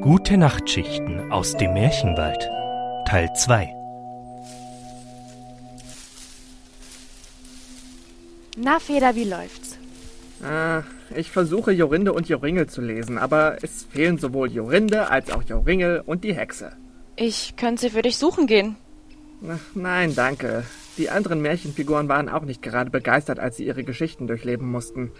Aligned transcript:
Gute 0.00 0.36
Nachtschichten 0.36 1.32
aus 1.32 1.56
dem 1.56 1.72
Märchenwald 1.72 2.48
Teil 3.08 3.28
2 3.36 3.68
Na, 8.56 8.78
Feder, 8.78 9.16
wie 9.16 9.24
läuft's? 9.24 9.76
Ah, 10.44 10.84
ich 11.16 11.32
versuche 11.32 11.72
Jorinde 11.72 12.12
und 12.12 12.28
Joringel 12.28 12.68
zu 12.68 12.80
lesen, 12.80 13.18
aber 13.18 13.56
es 13.62 13.82
fehlen 13.90 14.18
sowohl 14.18 14.52
Jorinde 14.52 15.10
als 15.10 15.32
auch 15.32 15.42
Joringel 15.42 16.04
und 16.06 16.22
die 16.22 16.34
Hexe. 16.34 16.70
Ich 17.16 17.56
könnte 17.56 17.82
sie 17.82 17.90
für 17.90 18.02
dich 18.02 18.18
suchen 18.18 18.46
gehen. 18.46 18.76
Ach, 19.48 19.58
nein, 19.74 20.14
danke. 20.14 20.62
Die 20.96 21.10
anderen 21.10 21.42
Märchenfiguren 21.42 22.08
waren 22.08 22.28
auch 22.28 22.42
nicht 22.42 22.62
gerade 22.62 22.90
begeistert, 22.90 23.40
als 23.40 23.56
sie 23.56 23.66
ihre 23.66 23.82
Geschichten 23.82 24.28
durchleben 24.28 24.70
mussten. 24.70 25.10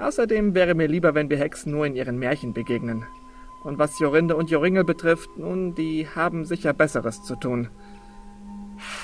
Außerdem 0.00 0.54
wäre 0.54 0.74
mir 0.74 0.88
lieber, 0.88 1.14
wenn 1.14 1.28
wir 1.28 1.38
Hexen 1.38 1.72
nur 1.72 1.84
in 1.86 1.94
ihren 1.94 2.18
Märchen 2.18 2.54
begegnen. 2.54 3.04
Und 3.62 3.78
was 3.78 3.98
Jorinde 3.98 4.34
und 4.36 4.50
Joringel 4.50 4.84
betrifft, 4.84 5.28
nun, 5.36 5.74
die 5.74 6.08
haben 6.08 6.46
sicher 6.46 6.72
Besseres 6.72 7.22
zu 7.22 7.36
tun. 7.36 7.68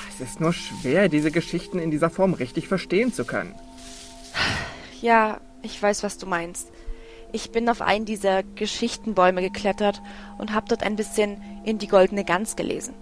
Es 0.09 0.21
ist 0.23 0.41
nur 0.41 0.55
schwer, 0.55 1.11
diese 1.11 1.31
Geschichten 1.31 1.79
in 1.79 1.91
dieser 1.91 2.09
Form 2.09 2.33
richtig 2.33 2.67
verstehen 2.67 3.13
zu 3.13 3.27
können. 3.27 3.55
Ja, 5.03 5.41
ich 5.63 5.81
weiß, 5.83 6.03
was 6.03 6.17
du 6.17 6.27
meinst. 6.27 6.73
Ich 7.33 7.51
bin 7.51 7.69
auf 7.69 7.83
einen 7.83 8.07
dieser 8.07 8.43
Geschichtenbäume 8.43 9.43
geklettert 9.43 10.01
und 10.39 10.55
hab 10.55 10.69
dort 10.71 10.83
ein 10.83 10.97
bisschen 10.97 11.43
in 11.65 11.77
die 11.77 11.89
goldene 11.89 12.25
Gans 12.25 12.57
gelesen. 12.57 12.95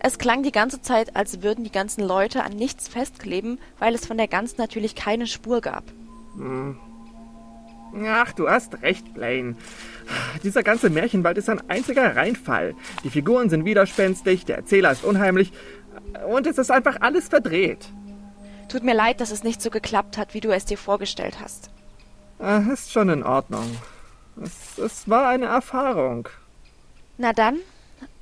Es 0.00 0.18
klang 0.18 0.42
die 0.42 0.52
ganze 0.52 0.82
Zeit, 0.82 1.14
als 1.14 1.42
würden 1.42 1.62
die 1.62 1.70
ganzen 1.70 2.02
Leute 2.02 2.42
an 2.42 2.52
nichts 2.52 2.88
festkleben, 2.88 3.60
weil 3.78 3.94
es 3.94 4.06
von 4.06 4.16
der 4.16 4.28
Gans 4.28 4.58
natürlich 4.58 4.96
keine 4.96 5.28
Spur 5.28 5.60
gab. 5.60 5.84
Ach, 8.04 8.32
du 8.32 8.48
hast 8.48 8.82
recht, 8.82 9.14
Blaine. 9.14 9.56
Dieser 10.42 10.62
ganze 10.62 10.90
Märchenwald 10.90 11.38
ist 11.38 11.48
ein 11.48 11.62
einziger 11.70 12.14
Reinfall. 12.16 12.74
Die 13.04 13.10
Figuren 13.10 13.48
sind 13.48 13.64
widerspenstig, 13.64 14.44
der 14.44 14.56
Erzähler 14.56 14.92
ist 14.92 15.04
unheimlich 15.04 15.52
und 16.28 16.46
es 16.46 16.58
ist 16.58 16.70
einfach 16.70 17.00
alles 17.00 17.28
verdreht. 17.28 17.88
Tut 18.68 18.82
mir 18.82 18.94
leid, 18.94 19.20
dass 19.20 19.30
es 19.30 19.44
nicht 19.44 19.62
so 19.62 19.70
geklappt 19.70 20.18
hat, 20.18 20.34
wie 20.34 20.40
du 20.40 20.50
es 20.50 20.64
dir 20.64 20.76
vorgestellt 20.78 21.38
hast. 21.40 21.70
Ah, 22.38 22.58
Ist 22.72 22.92
schon 22.92 23.08
in 23.08 23.22
Ordnung. 23.22 23.76
Es, 24.42 24.76
es 24.78 25.08
war 25.08 25.28
eine 25.28 25.46
Erfahrung. 25.46 26.28
Na 27.16 27.32
dann, 27.32 27.56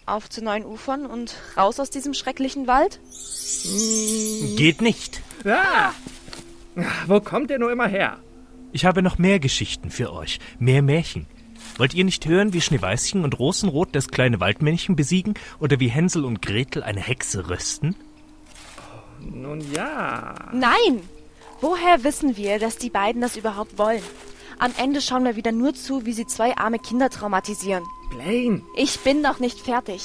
auf 0.07 0.31
zu 0.31 0.45
neuen 0.45 0.65
Ufern 0.65 1.07
und 1.07 1.35
raus 1.57 1.81
aus 1.81 1.91
diesem 1.91 2.15
schrecklichen 2.15 2.67
Wald? 2.69 3.01
Geht 4.57 4.81
nicht. 4.83 5.20
Ah! 5.45 5.91
Wo 7.07 7.20
kommt 7.20 7.51
ihr 7.51 7.59
nur 7.59 7.73
immer 7.73 7.89
her? 7.89 8.19
Ich 8.75 8.84
habe 8.84 9.03
noch 9.03 9.19
mehr 9.19 9.39
Geschichten 9.39 9.89
für 9.89 10.12
euch, 10.12 10.41
mehr 10.58 10.83
Märchen. 10.83 11.27
Wollt 11.78 11.94
ihr 11.94 12.05
nicht 12.05 12.27
hören, 12.27 12.53
wie 12.53 12.61
Schneeweißchen 12.61 13.22
und 13.22 13.39
Rosenrot 13.39 13.91
das 13.92 14.08
kleine 14.08 14.41
Waldmännchen 14.41 14.97
besiegen 14.97 15.34
oder 15.61 15.78
wie 15.78 15.86
Hänsel 15.86 16.25
und 16.25 16.42
Gretel 16.42 16.83
eine 16.83 17.00
Hexe 17.00 17.48
rösten? 17.48 17.95
Nun 19.20 19.61
ja. 19.72 20.34
Nein! 20.52 21.08
Woher 21.61 22.02
wissen 22.02 22.36
wir, 22.36 22.58
dass 22.58 22.77
die 22.77 22.91
beiden 22.91 23.22
das 23.22 23.36
überhaupt 23.36 23.78
wollen? 23.78 24.02
Am 24.58 24.72
Ende 24.77 25.00
schauen 25.00 25.25
wir 25.25 25.36
wieder 25.36 25.52
nur 25.52 25.75
zu, 25.75 26.05
wie 26.05 26.12
sie 26.12 26.27
zwei 26.27 26.56
arme 26.56 26.80
Kinder 26.80 27.11
traumatisieren. 27.11 27.84
Blaine, 28.11 28.62
Ich 28.77 28.98
bin 29.00 29.22
noch 29.22 29.39
nicht 29.39 29.61
fertig. 29.61 30.02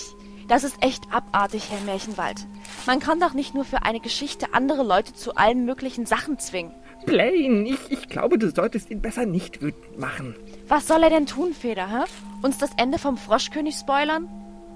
Das 0.48 0.64
ist 0.64 0.78
echt 0.82 1.12
abartig, 1.12 1.72
Herr 1.72 1.82
Märchenwald. 1.82 2.46
Man 2.86 3.00
kann 3.00 3.20
doch 3.20 3.34
nicht 3.34 3.56
nur 3.56 3.66
für 3.66 3.82
eine 3.82 4.00
Geschichte 4.00 4.54
andere 4.54 4.84
Leute 4.84 5.16
zu 5.16 5.34
allen 5.34 5.66
möglichen 5.66 6.06
Sachen 6.06 6.38
zwingen. 6.38 6.72
Blaine, 7.06 7.70
ich, 7.70 7.80
ich 7.90 8.10
glaube, 8.10 8.38
du 8.38 8.52
solltest 8.52 8.90
ihn 8.90 9.02
besser 9.02 9.26
nicht 9.26 9.62
wütend 9.62 10.00
machen. 10.00 10.36
Was 10.68 10.88
soll 10.88 11.04
er 11.04 11.10
denn 11.10 11.26
tun, 11.26 11.54
Feder, 11.54 11.88
hä? 11.88 12.06
Uns 12.42 12.58
das 12.58 12.72
Ende 12.78 13.00
vom 13.00 13.18
Froschkönig 13.18 13.76
spoilern? 13.76 14.28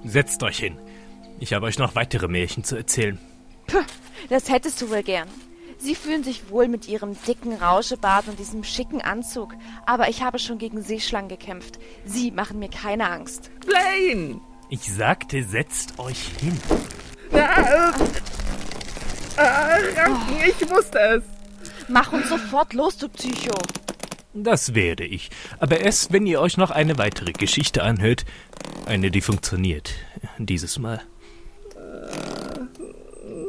Setzt 0.03 0.41
euch 0.43 0.59
hin. 0.59 0.77
Ich 1.39 1.53
habe 1.53 1.65
euch 1.65 1.77
noch 1.77 1.95
weitere 1.95 2.27
Märchen 2.27 2.63
zu 2.63 2.75
erzählen. 2.75 3.17
Puh, 3.67 3.83
das 4.29 4.49
hättest 4.49 4.81
du 4.81 4.89
wohl 4.89 5.03
gern. 5.03 5.27
Sie 5.77 5.95
fühlen 5.95 6.23
sich 6.23 6.49
wohl 6.49 6.69
mit 6.69 6.87
ihrem 6.87 7.15
dicken 7.27 7.53
Rauschebart 7.53 8.27
und 8.29 8.39
diesem 8.39 8.63
schicken 8.63 9.01
Anzug, 9.01 9.53
aber 9.85 10.07
ich 10.07 10.23
habe 10.23 10.39
schon 10.39 10.57
gegen 10.57 10.81
Seeschlangen 10.81 11.27
gekämpft. 11.27 11.77
Sie 12.05 12.31
machen 12.31 12.59
mir 12.59 12.69
keine 12.69 13.09
Angst. 13.09 13.51
Blaine! 13.65 14.39
Ich 14.69 14.91
sagte, 14.91 15.43
setzt 15.43 15.99
euch 15.99 16.29
hin. 16.39 16.57
Ah, 17.33 17.37
äh, 17.37 17.91
ah, 19.37 19.77
Ranken, 19.97 20.35
ich 20.47 20.69
wusste 20.69 20.99
es. 20.99 21.23
Mach 21.89 22.13
uns 22.13 22.29
sofort 22.29 22.73
los, 22.73 22.97
du 22.97 23.09
Psycho. 23.09 23.53
Das 24.33 24.73
werde 24.73 25.05
ich. 25.05 25.29
Aber 25.59 25.79
erst, 25.79 26.11
wenn 26.11 26.25
ihr 26.25 26.41
euch 26.41 26.57
noch 26.57 26.71
eine 26.71 26.97
weitere 26.97 27.33
Geschichte 27.33 27.83
anhört. 27.83 28.25
Eine, 28.85 29.11
die 29.11 29.21
funktioniert. 29.21 29.93
Dieses 30.37 30.79
Mal. 30.79 31.01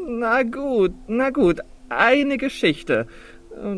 Na 0.06 0.42
gut, 0.42 0.92
na 1.06 1.30
gut. 1.30 1.60
Eine 1.88 2.36
Geschichte. 2.36 3.06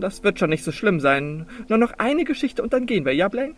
Das 0.00 0.24
wird 0.24 0.38
schon 0.38 0.50
nicht 0.50 0.64
so 0.64 0.72
schlimm 0.72 1.00
sein. 1.00 1.46
Nur 1.68 1.78
noch 1.78 1.92
eine 1.98 2.24
Geschichte 2.24 2.62
und 2.62 2.72
dann 2.72 2.86
gehen 2.86 3.04
wir, 3.04 3.14
ja, 3.14 3.28
Blaine? 3.28 3.54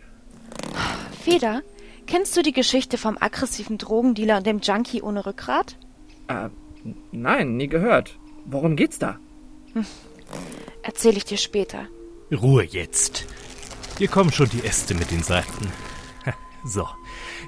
Feder, 1.21 1.61
kennst 2.07 2.35
du 2.37 2.41
die 2.41 2.51
Geschichte 2.51 2.97
vom 2.97 3.17
aggressiven 3.19 3.77
Drogendealer 3.77 4.37
und 4.37 4.45
dem 4.45 4.59
Junkie 4.59 5.01
ohne 5.01 5.25
Rückgrat? 5.25 5.77
Äh, 6.27 6.49
nein, 7.11 7.57
nie 7.57 7.67
gehört. 7.67 8.17
Worum 8.45 8.75
geht's 8.75 8.99
da? 8.99 9.17
Erzähle 10.89 11.17
ich 11.17 11.25
dir 11.25 11.37
später. 11.37 11.85
Ruhe 12.31 12.63
jetzt. 12.63 13.27
Hier 13.99 14.07
kommen 14.07 14.31
schon 14.31 14.49
die 14.49 14.65
Äste 14.65 14.95
mit 14.95 15.11
den 15.11 15.21
Seiten. 15.21 15.71
So. 16.65 16.87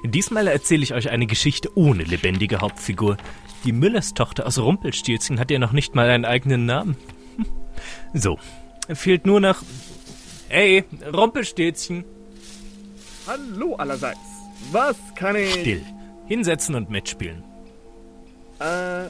Diesmal 0.04 0.46
erzähle 0.46 0.84
ich 0.84 0.94
euch 0.94 1.10
eine 1.10 1.26
Geschichte 1.26 1.68
ohne 1.76 2.04
lebendige 2.04 2.60
Hauptfigur. 2.60 3.16
Die 3.64 3.72
Müllers 3.72 4.14
Tochter 4.14 4.46
aus 4.46 4.58
Rumpelstilzchen 4.58 5.40
hat 5.40 5.50
ja 5.50 5.58
noch 5.58 5.72
nicht 5.72 5.96
mal 5.96 6.08
einen 6.08 6.24
eigenen 6.24 6.66
Namen. 6.66 6.96
So. 8.14 8.38
Fehlt 8.94 9.26
nur 9.26 9.40
noch. 9.40 9.60
Ey, 10.48 10.84
Rumpelstilzchen. 11.12 12.04
Hallo 13.26 13.74
allerseits. 13.74 14.20
Was 14.70 14.96
kann 15.16 15.34
ich... 15.34 15.50
Still. 15.50 15.82
Hinsetzen 16.28 16.76
und 16.76 16.90
mitspielen. 16.90 17.42
Äh, 18.60 19.06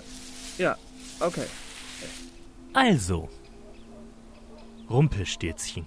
ja, 0.57 0.79
okay. 1.21 1.45
Also. 2.73 3.29
Rumpelstilzchen. 4.91 5.87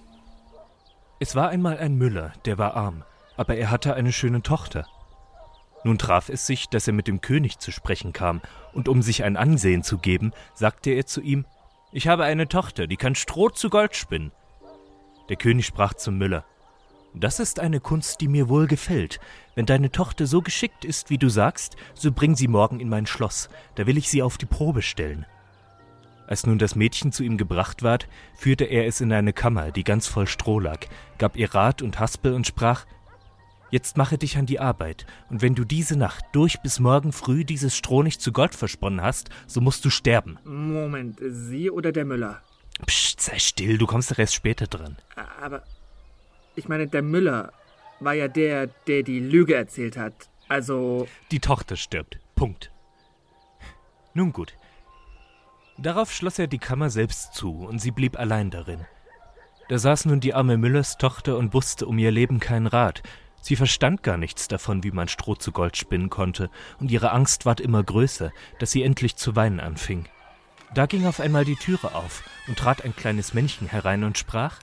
Es 1.19 1.35
war 1.35 1.50
einmal 1.50 1.78
ein 1.78 1.95
Müller, 1.95 2.33
der 2.45 2.57
war 2.57 2.75
arm, 2.75 3.03
aber 3.38 3.56
er 3.56 3.69
hatte 3.72 3.94
eine 3.94 4.11
schöne 4.11 4.41
Tochter. 4.41 4.85
Nun 5.83 5.97
traf 5.97 6.29
es 6.29 6.47
sich, 6.47 6.67
dass 6.67 6.88
er 6.88 6.94
mit 6.94 7.07
dem 7.07 7.22
König 7.22 7.59
zu 7.59 7.72
sprechen 7.72 8.11
kam, 8.11 8.41
und 8.73 8.89
um 8.89 9.01
sich 9.01 9.23
ein 9.23 9.38
Ansehen 9.38 9.84
zu 9.84 9.97
geben, 9.97 10.34
sagte 10.53 10.89
er 10.91 11.05
zu 11.05 11.22
ihm 11.22 11.45
Ich 11.91 12.07
habe 12.07 12.23
eine 12.23 12.47
Tochter, 12.47 12.88
die 12.88 12.97
kann 12.97 13.16
Stroh 13.16 13.50
zu 13.50 13.69
Gold 13.69 13.95
spinnen. 13.95 14.31
Der 15.29 15.35
König 15.35 15.66
sprach 15.66 15.94
zum 15.94 16.17
Müller 16.17 16.44
Das 17.13 17.39
ist 17.39 17.59
eine 17.59 17.79
Kunst, 17.79 18.22
die 18.22 18.28
mir 18.28 18.50
wohl 18.50 18.67
gefällt. 18.67 19.19
Wenn 19.53 19.66
deine 19.66 19.91
Tochter 19.91 20.25
so 20.25 20.41
geschickt 20.41 20.84
ist, 20.84 21.09
wie 21.09 21.17
du 21.17 21.29
sagst, 21.29 21.75
so 21.94 22.11
bring 22.11 22.35
sie 22.35 22.47
morgen 22.47 22.79
in 22.79 22.89
mein 22.89 23.05
Schloss, 23.05 23.50
da 23.75 23.85
will 23.85 23.97
ich 23.97 24.09
sie 24.09 24.23
auf 24.23 24.38
die 24.38 24.47
Probe 24.47 24.81
stellen. 24.81 25.25
Als 26.27 26.45
nun 26.45 26.57
das 26.57 26.75
Mädchen 26.75 27.11
zu 27.11 27.23
ihm 27.23 27.37
gebracht 27.37 27.83
ward, 27.83 28.07
führte 28.35 28.65
er 28.65 28.87
es 28.87 29.01
in 29.01 29.11
eine 29.13 29.33
Kammer, 29.33 29.71
die 29.71 29.83
ganz 29.83 30.07
voll 30.07 30.27
Stroh 30.27 30.59
lag, 30.59 30.79
gab 31.17 31.37
ihr 31.37 31.53
Rat 31.53 31.81
und 31.81 31.99
Haspel 31.99 32.33
und 32.33 32.47
sprach 32.47 32.85
Jetzt 33.71 33.97
mache 33.97 34.17
dich 34.17 34.37
an 34.37 34.45
die 34.45 34.59
Arbeit, 34.59 35.05
und 35.29 35.41
wenn 35.41 35.55
du 35.55 35.65
diese 35.65 35.97
Nacht 35.97 36.23
durch 36.31 36.61
bis 36.61 36.79
morgen 36.79 37.11
früh 37.11 37.43
dieses 37.43 37.75
Stroh 37.75 38.03
nicht 38.03 38.21
zu 38.21 38.31
Gold 38.31 38.55
versponnen 38.55 39.01
hast, 39.01 39.29
so 39.47 39.59
musst 39.59 39.83
du 39.83 39.89
sterben. 39.89 40.37
Moment, 40.45 41.19
Sie 41.19 41.69
oder 41.69 41.91
der 41.91 42.05
Müller? 42.05 42.41
Psst, 42.85 43.21
sei 43.21 43.39
still, 43.39 43.77
du 43.77 43.85
kommst 43.85 44.11
doch 44.11 44.19
erst 44.19 44.35
später 44.35 44.67
dran. 44.67 44.97
Aber 45.41 45.63
ich 46.55 46.67
meine, 46.67 46.87
der 46.87 47.01
Müller 47.01 47.51
war 47.99 48.13
ja 48.13 48.28
der, 48.28 48.67
der 48.87 49.03
die 49.03 49.19
Lüge 49.19 49.55
erzählt 49.55 49.97
hat. 49.97 50.13
Also, 50.47 51.07
Die 51.31 51.39
Tochter 51.39 51.75
stirbt. 51.75 52.19
Punkt. 52.35 52.71
Nun 54.13 54.31
gut. 54.31 54.53
Darauf 55.77 56.11
schloss 56.11 56.39
er 56.39 56.47
die 56.47 56.57
Kammer 56.57 56.89
selbst 56.89 57.33
zu, 57.33 57.51
und 57.51 57.79
sie 57.79 57.91
blieb 57.91 58.17
allein 58.17 58.49
darin. 58.49 58.85
Da 59.67 59.77
saß 59.77 60.05
nun 60.05 60.19
die 60.19 60.33
arme 60.33 60.57
Müllers 60.57 60.97
Tochter 60.97 61.37
und 61.37 61.53
wusste 61.53 61.85
um 61.87 61.97
ihr 61.97 62.11
Leben 62.11 62.39
keinen 62.39 62.67
Rat. 62.67 63.01
Sie 63.41 63.55
verstand 63.55 64.01
gar 64.01 64.17
nichts 64.17 64.47
davon, 64.47 64.83
wie 64.83 64.91
man 64.91 65.07
Stroh 65.07 65.35
zu 65.35 65.51
Gold 65.51 65.77
spinnen 65.77 66.09
konnte, 66.09 66.49
und 66.79 66.91
ihre 66.91 67.11
Angst 67.11 67.45
ward 67.45 67.59
immer 67.59 67.83
größer, 67.83 68.31
dass 68.59 68.72
sie 68.72 68.83
endlich 68.83 69.16
zu 69.16 69.35
weinen 69.35 69.59
anfing. 69.59 70.05
Da 70.73 70.85
ging 70.85 71.05
auf 71.05 71.19
einmal 71.19 71.45
die 71.45 71.55
Türe 71.55 71.93
auf, 71.93 72.23
und 72.47 72.57
trat 72.57 72.83
ein 72.83 72.95
kleines 72.95 73.33
Männchen 73.33 73.67
herein 73.67 74.03
und 74.03 74.17
sprach 74.17 74.59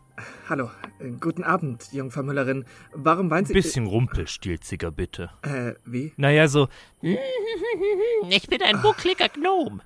hallo, 0.49 0.71
äh, 0.99 1.11
guten 1.21 1.45
Abend, 1.45 1.93
Jungfer 1.93 2.23
Müllerin. 2.23 2.65
Warum 2.93 3.31
weint 3.31 3.49
Sie... 3.49 3.55
Bisschen 3.55 3.87
rumpelstilziger, 3.87 4.91
bitte. 4.91 5.31
Äh, 5.43 5.75
wie? 5.85 6.13
Naja, 6.17 6.49
so, 6.49 6.69
Ich 7.01 8.49
bin 8.49 8.63
ein 8.63 8.83
buckliger 8.83 9.29
Gnom. 9.29 9.83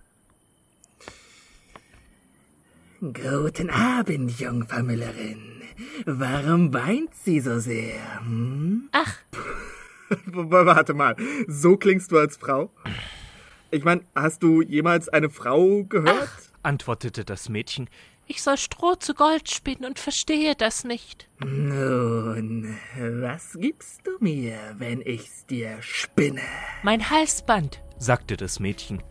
Guten 3.00 3.70
Abend, 3.70 4.38
Jungfer 4.40 4.82
Müllerin. 4.82 5.62
Warum 6.06 6.72
weint 6.72 7.14
sie 7.14 7.40
so 7.40 7.58
sehr? 7.58 8.20
Hm? 8.20 8.88
Ach, 8.92 9.14
Warte 10.26 10.94
mal, 10.94 11.16
so 11.48 11.76
klingst 11.76 12.12
du 12.12 12.18
als 12.18 12.36
Frau? 12.36 12.70
Ich 13.70 13.84
meine, 13.84 14.02
hast 14.14 14.42
du 14.42 14.62
jemals 14.62 15.08
eine 15.08 15.30
Frau 15.30 15.84
gehört? 15.84 16.30
antwortete 16.62 17.24
das 17.24 17.48
Mädchen. 17.48 17.88
Ich 18.28 18.42
soll 18.42 18.56
Stroh 18.56 18.94
zu 18.94 19.14
Gold 19.14 19.50
spinnen 19.50 19.84
und 19.84 19.98
verstehe 19.98 20.54
das 20.56 20.84
nicht. 20.84 21.28
Nun, 21.44 22.76
was 22.96 23.56
gibst 23.60 24.06
du 24.06 24.12
mir, 24.20 24.58
wenn 24.78 25.00
ich's 25.00 25.44
dir 25.46 25.76
spinne? 25.80 26.40
Mein 26.82 27.10
Halsband, 27.10 27.82
sagte 27.98 28.36
das 28.36 28.58
Mädchen. 28.58 29.02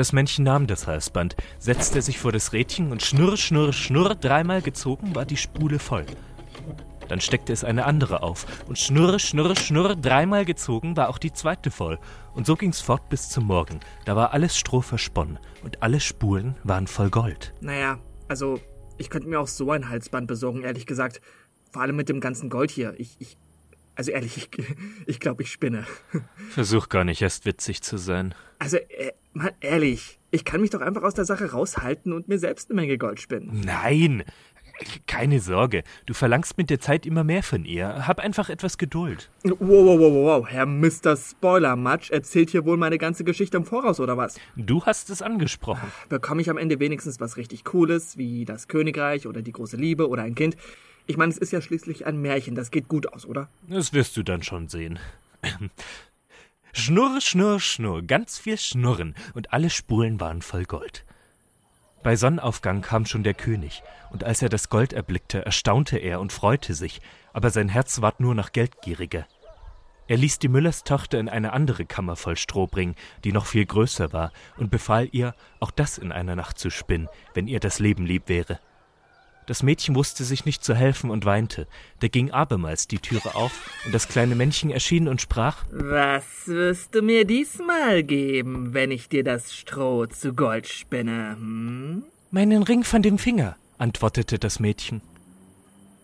Das 0.00 0.14
Männchen 0.14 0.46
nahm 0.46 0.66
das 0.66 0.86
Halsband, 0.86 1.36
setzte 1.58 2.00
sich 2.00 2.18
vor 2.18 2.32
das 2.32 2.54
Rädchen 2.54 2.90
und 2.90 3.02
schnurr, 3.02 3.36
schnurr, 3.36 3.74
schnurr, 3.74 4.14
dreimal 4.14 4.62
gezogen 4.62 5.14
war 5.14 5.26
die 5.26 5.36
Spule 5.36 5.78
voll. 5.78 6.06
Dann 7.08 7.20
steckte 7.20 7.52
es 7.52 7.64
eine 7.64 7.84
andere 7.84 8.22
auf 8.22 8.46
und 8.66 8.78
schnurr, 8.78 9.18
schnurr, 9.18 9.54
schnurr, 9.56 9.96
dreimal 9.96 10.46
gezogen 10.46 10.96
war 10.96 11.10
auch 11.10 11.18
die 11.18 11.34
zweite 11.34 11.70
voll. 11.70 11.98
Und 12.32 12.46
so 12.46 12.56
ging's 12.56 12.80
fort 12.80 13.10
bis 13.10 13.28
zum 13.28 13.44
Morgen. 13.44 13.80
Da 14.06 14.16
war 14.16 14.32
alles 14.32 14.56
Stroh 14.56 14.80
versponnen 14.80 15.38
und 15.62 15.82
alle 15.82 16.00
Spulen 16.00 16.56
waren 16.64 16.86
voll 16.86 17.10
Gold. 17.10 17.52
Naja, 17.60 17.98
also, 18.26 18.58
ich 18.96 19.10
könnte 19.10 19.28
mir 19.28 19.38
auch 19.38 19.48
so 19.48 19.70
ein 19.70 19.90
Halsband 19.90 20.28
besorgen, 20.28 20.62
ehrlich 20.62 20.86
gesagt. 20.86 21.20
Vor 21.72 21.82
allem 21.82 21.96
mit 21.96 22.08
dem 22.08 22.20
ganzen 22.20 22.48
Gold 22.48 22.70
hier. 22.70 22.94
Ich, 22.96 23.16
ich, 23.18 23.36
also 24.00 24.12
ehrlich, 24.12 24.38
ich, 24.38 24.48
ich 25.04 25.20
glaube, 25.20 25.42
ich 25.42 25.52
spinne. 25.52 25.84
Versuch 26.48 26.88
gar 26.88 27.04
nicht 27.04 27.20
erst 27.20 27.44
witzig 27.44 27.82
zu 27.82 27.98
sein. 27.98 28.34
Also, 28.58 28.78
äh, 28.78 29.12
mal 29.34 29.52
ehrlich, 29.60 30.18
ich 30.30 30.46
kann 30.46 30.62
mich 30.62 30.70
doch 30.70 30.80
einfach 30.80 31.02
aus 31.02 31.12
der 31.12 31.26
Sache 31.26 31.50
raushalten 31.50 32.14
und 32.14 32.26
mir 32.26 32.38
selbst 32.38 32.70
eine 32.70 32.80
Menge 32.80 32.96
Gold 32.96 33.20
spinnen. 33.20 33.60
Nein, 33.62 34.24
keine 35.06 35.38
Sorge, 35.40 35.82
du 36.06 36.14
verlangst 36.14 36.56
mit 36.56 36.70
der 36.70 36.80
Zeit 36.80 37.04
immer 37.04 37.24
mehr 37.24 37.42
von 37.42 37.66
ihr. 37.66 38.06
Hab 38.08 38.20
einfach 38.20 38.48
etwas 38.48 38.78
Geduld. 38.78 39.28
Wow, 39.42 39.58
wow, 39.60 39.98
wow, 40.00 40.12
wow, 40.14 40.48
Herr 40.48 40.64
Mr. 40.64 41.14
Spoiler-Matsch 41.14 42.10
erzählt 42.10 42.48
hier 42.48 42.64
wohl 42.64 42.78
meine 42.78 42.96
ganze 42.96 43.22
Geschichte 43.22 43.58
im 43.58 43.66
Voraus, 43.66 44.00
oder 44.00 44.16
was? 44.16 44.40
Du 44.56 44.82
hast 44.86 45.10
es 45.10 45.20
angesprochen. 45.20 45.92
Bekomme 46.08 46.40
ich 46.40 46.48
am 46.48 46.56
Ende 46.56 46.80
wenigstens 46.80 47.20
was 47.20 47.36
richtig 47.36 47.64
Cooles, 47.64 48.16
wie 48.16 48.46
das 48.46 48.66
Königreich 48.66 49.26
oder 49.26 49.42
die 49.42 49.52
große 49.52 49.76
Liebe 49.76 50.08
oder 50.08 50.22
ein 50.22 50.34
Kind? 50.34 50.56
Ich 51.10 51.16
meine, 51.16 51.32
es 51.32 51.38
ist 51.38 51.50
ja 51.50 51.60
schließlich 51.60 52.06
ein 52.06 52.22
Märchen, 52.22 52.54
das 52.54 52.70
geht 52.70 52.86
gut 52.86 53.12
aus, 53.12 53.26
oder? 53.26 53.48
Das 53.68 53.92
wirst 53.92 54.16
du 54.16 54.22
dann 54.22 54.44
schon 54.44 54.68
sehen. 54.68 55.00
Schnurr, 56.72 57.20
schnurr, 57.20 57.58
schnurr, 57.58 58.02
ganz 58.02 58.38
viel 58.38 58.56
Schnurren, 58.56 59.16
und 59.34 59.52
alle 59.52 59.70
Spulen 59.70 60.20
waren 60.20 60.40
voll 60.40 60.66
Gold. 60.66 61.04
Bei 62.04 62.14
Sonnenaufgang 62.14 62.80
kam 62.80 63.06
schon 63.06 63.24
der 63.24 63.34
König, 63.34 63.82
und 64.10 64.22
als 64.22 64.40
er 64.40 64.50
das 64.50 64.68
Gold 64.68 64.92
erblickte, 64.92 65.44
erstaunte 65.44 65.98
er 65.98 66.20
und 66.20 66.32
freute 66.32 66.74
sich, 66.74 67.00
aber 67.32 67.50
sein 67.50 67.68
Herz 67.68 68.00
ward 68.00 68.20
nur 68.20 68.36
noch 68.36 68.52
geldgieriger. 68.52 69.26
Er 70.06 70.16
ließ 70.16 70.38
die 70.38 70.48
Müllerstochter 70.48 71.18
in 71.18 71.28
eine 71.28 71.52
andere 71.52 71.86
Kammer 71.86 72.14
voll 72.14 72.36
Stroh 72.36 72.68
bringen, 72.68 72.94
die 73.24 73.32
noch 73.32 73.46
viel 73.46 73.66
größer 73.66 74.12
war, 74.12 74.30
und 74.58 74.70
befahl 74.70 75.08
ihr, 75.10 75.34
auch 75.58 75.72
das 75.72 75.98
in 75.98 76.12
einer 76.12 76.36
Nacht 76.36 76.60
zu 76.60 76.70
spinnen, 76.70 77.08
wenn 77.34 77.48
ihr 77.48 77.58
das 77.58 77.80
Leben 77.80 78.06
lieb 78.06 78.28
wäre. 78.28 78.60
Das 79.50 79.64
Mädchen 79.64 79.96
wusste 79.96 80.22
sich 80.22 80.44
nicht 80.44 80.62
zu 80.62 80.76
helfen 80.76 81.10
und 81.10 81.24
weinte. 81.24 81.66
Da 81.98 82.06
ging 82.06 82.30
abermals 82.30 82.86
die 82.86 83.00
Türe 83.00 83.34
auf, 83.34 83.68
und 83.84 83.92
das 83.92 84.06
kleine 84.06 84.36
Männchen 84.36 84.70
erschien 84.70 85.08
und 85.08 85.20
sprach 85.20 85.64
Was 85.72 86.46
wirst 86.46 86.94
du 86.94 87.02
mir 87.02 87.24
diesmal 87.24 88.04
geben, 88.04 88.74
wenn 88.74 88.92
ich 88.92 89.08
dir 89.08 89.24
das 89.24 89.52
Stroh 89.52 90.06
zu 90.06 90.34
Gold 90.34 90.68
spinne? 90.68 91.32
Hm? 91.32 92.04
Meinen 92.30 92.62
Ring 92.62 92.84
von 92.84 93.02
dem 93.02 93.18
Finger, 93.18 93.56
antwortete 93.76 94.38
das 94.38 94.60
Mädchen. 94.60 95.00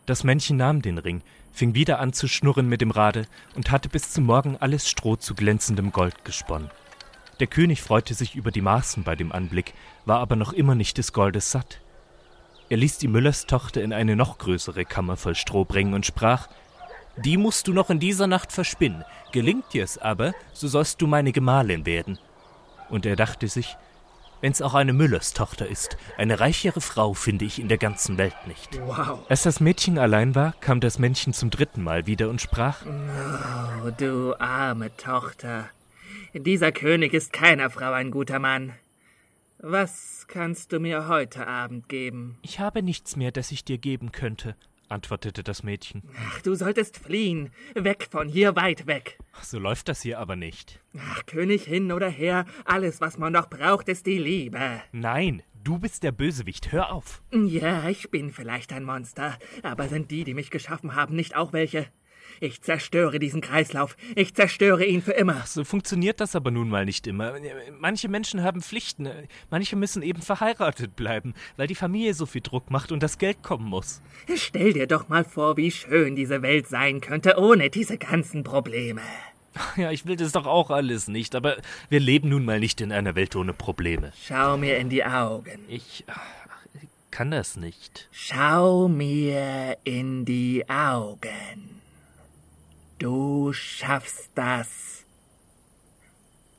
Das 0.07 0.25
Männchen 0.25 0.57
nahm 0.57 0.83
den 0.83 0.99
Ring, 0.99 1.23
fing 1.53 1.77
wieder 1.77 2.01
an 2.01 2.13
zu 2.13 2.27
schnurren 2.27 2.69
mit 2.69 2.81
dem 2.81 2.91
Rade 2.91 3.29
und 3.55 3.71
hatte 3.71 3.89
bis 3.89 4.11
zum 4.11 4.25
Morgen 4.25 4.57
alles 4.57 4.89
Stroh 4.89 5.15
zu 5.15 5.37
glänzendem 5.37 5.93
Gold 5.93 6.25
gesponnen. 6.25 6.73
Der 7.39 7.47
König 7.47 7.81
freute 7.81 8.15
sich 8.15 8.35
über 8.35 8.51
die 8.51 8.63
Maßen 8.63 9.05
bei 9.05 9.15
dem 9.15 9.31
Anblick, 9.31 9.73
war 10.05 10.19
aber 10.19 10.35
noch 10.35 10.53
immer 10.53 10.75
nicht 10.75 10.99
des 10.99 11.13
Goldes 11.13 11.53
satt. 11.53 11.81
Er 12.69 12.77
ließ 12.77 12.99
die 12.99 13.09
Müllerstochter 13.09 13.83
in 13.83 13.93
eine 13.93 14.17
noch 14.17 14.39
größere 14.39 14.85
Kammer 14.85 15.17
voll 15.17 15.37
Stroh 15.37 15.65
bringen 15.65 15.95
und 15.95 16.05
sprach 16.05 16.49
Die 17.17 17.37
musst 17.37 17.69
du 17.69 17.73
noch 17.73 17.91
in 17.91 18.01
dieser 18.01 18.27
Nacht 18.27 18.53
verspinnen. 18.53 19.05
Gelingt 19.33 19.73
dir's 19.73 19.99
aber, 19.99 20.33
so 20.53 20.67
sollst 20.67 21.01
du 21.01 21.07
meine 21.07 21.33
Gemahlin 21.33 21.87
werden. 21.87 22.19
Und 22.89 23.07
er 23.07 23.17
dachte 23.17 23.49
sich, 23.49 23.77
wenn's 24.41 24.63
auch 24.63 24.75
eine 24.75 24.93
Müllerstochter 24.93 25.67
ist, 25.67 25.97
eine 26.19 26.41
reichere 26.41 26.81
Frau 26.81 27.15
finde 27.15 27.45
ich 27.45 27.61
in 27.61 27.69
der 27.69 27.79
ganzen 27.79 28.19
Welt 28.19 28.37
nicht. 28.47 28.81
Wow. 28.85 29.21
Als 29.29 29.45
das 29.45 29.61
Mädchen 29.61 29.99
allein 29.99 30.35
war, 30.35 30.53
kam 30.61 30.81
das 30.81 30.99
Männchen 30.99 31.33
zum 31.33 31.51
dritten 31.51 31.83
Mal 31.83 32.07
wieder 32.07 32.29
und 32.29 32.41
sprach 32.41 32.79
Oh, 32.85 33.91
du 33.97 34.35
arme 34.41 34.95
Tochter. 34.97 35.69
Dieser 36.35 36.73
König 36.73 37.15
ist 37.15 37.33
keiner 37.33 37.71
Frau 37.71 37.93
ein 37.93 38.11
guter 38.11 38.39
Mann. 38.39 38.73
Was 39.59 40.27
kannst 40.29 40.73
du 40.73 40.81
mir 40.81 41.09
heute 41.09 41.47
Abend 41.47 41.89
geben? 41.89 42.39
Ich 42.43 42.61
habe 42.61 42.83
nichts 42.83 43.17
mehr, 43.17 43.33
das 43.33 43.51
ich 43.51 43.65
dir 43.65 43.79
geben 43.79 44.13
könnte, 44.13 44.55
antwortete 44.89 45.43
das 45.43 45.63
Mädchen. 45.63 46.03
Ach, 46.29 46.43
du 46.43 46.55
solltest 46.55 46.99
fliehen. 46.99 47.51
Weg 47.75 48.09
von 48.11 48.29
hier, 48.29 48.55
weit 48.55 48.87
weg. 48.87 49.19
So 49.43 49.59
läuft 49.59 49.89
das 49.89 50.03
hier 50.03 50.19
aber 50.19 50.37
nicht. 50.37 50.81
Ach, 50.99 51.25
König 51.25 51.65
hin 51.65 51.91
oder 51.91 52.09
her, 52.09 52.45
alles, 52.67 53.01
was 53.01 53.17
man 53.17 53.33
noch 53.33 53.49
braucht, 53.49 53.89
ist 53.89 54.07
die 54.07 54.19
Liebe. 54.19 54.83
Nein, 54.93 55.43
du 55.65 55.79
bist 55.79 56.03
der 56.03 56.13
Bösewicht, 56.13 56.71
hör 56.73 56.93
auf. 56.93 57.23
Ja, 57.33 57.89
ich 57.89 58.11
bin 58.11 58.31
vielleicht 58.31 58.73
ein 58.73 58.85
Monster, 58.85 59.39
aber 59.63 59.89
sind 59.89 60.11
die, 60.11 60.25
die 60.25 60.35
mich 60.35 60.51
geschaffen 60.51 60.95
haben, 60.95 61.17
nicht 61.17 61.35
auch 61.35 61.53
welche? 61.55 61.87
Ich 62.41 62.63
zerstöre 62.63 63.19
diesen 63.19 63.41
Kreislauf. 63.41 63.97
Ich 64.15 64.35
zerstöre 64.35 64.85
ihn 64.85 65.03
für 65.03 65.13
immer. 65.13 65.43
So 65.47 65.65
funktioniert 65.65 66.21
das 66.21 66.37
aber 66.37 66.51
nun 66.51 66.69
mal 66.69 66.85
nicht 66.85 67.07
immer. 67.07 67.35
Manche 67.79 68.09
Menschen 68.09 68.43
haben 68.43 68.63
Pflichten. 68.63 69.09
Manche 69.51 69.77
müssen 69.77 70.03
eben 70.03 70.23
verheiratet 70.23 70.97
bleiben, 70.97 71.35
weil 71.57 71.67
die 71.67 71.75
Familie 71.75 72.15
so 72.15 72.27
viel 72.27 72.43
Druck 72.43 72.71
macht 72.71 72.93
und 72.93 73.03
das 73.03 73.19
Geld 73.19 73.43
kommen 73.43 73.69
muss. 73.69 74.03
Stell 74.35 74.73
dir 74.73 74.87
doch 74.87 75.09
mal 75.09 75.25
vor, 75.25 75.57
wie 75.57 75.71
schön 75.71 76.17
diese 76.17 76.43
Welt 76.43 76.69
sein 76.69 77.01
könnte 77.01 77.39
ohne 77.39 77.71
diese 77.71 77.99
ganzen 77.99 78.45
Probleme. 78.45 79.03
Ja, 79.77 79.91
ich 79.91 80.05
will 80.05 80.17
das 80.17 80.33
doch 80.33 80.47
auch 80.47 80.71
alles 80.71 81.09
nicht, 81.09 81.35
aber 81.35 81.57
wir 81.89 82.01
leben 82.01 82.29
nun 82.29 82.45
mal 82.45 82.61
nicht 82.61 82.81
in 82.83 82.93
einer 82.93 83.15
Welt 83.15 83.35
ohne 83.37 83.55
Probleme. 83.55 84.13
Schau 84.23 84.59
mir 84.59 84.77
in 84.77 84.91
die 84.91 85.05
Augen. 85.05 85.61
Ich 85.69 86.05
kann 87.11 87.31
das 87.31 87.57
nicht. 87.57 88.09
Schau 88.11 88.89
mir 88.89 89.79
in 89.85 90.27
die 90.27 90.69
Augen. 90.69 91.81
Du 92.99 93.53
schaffst 93.53 94.31
das. 94.35 95.05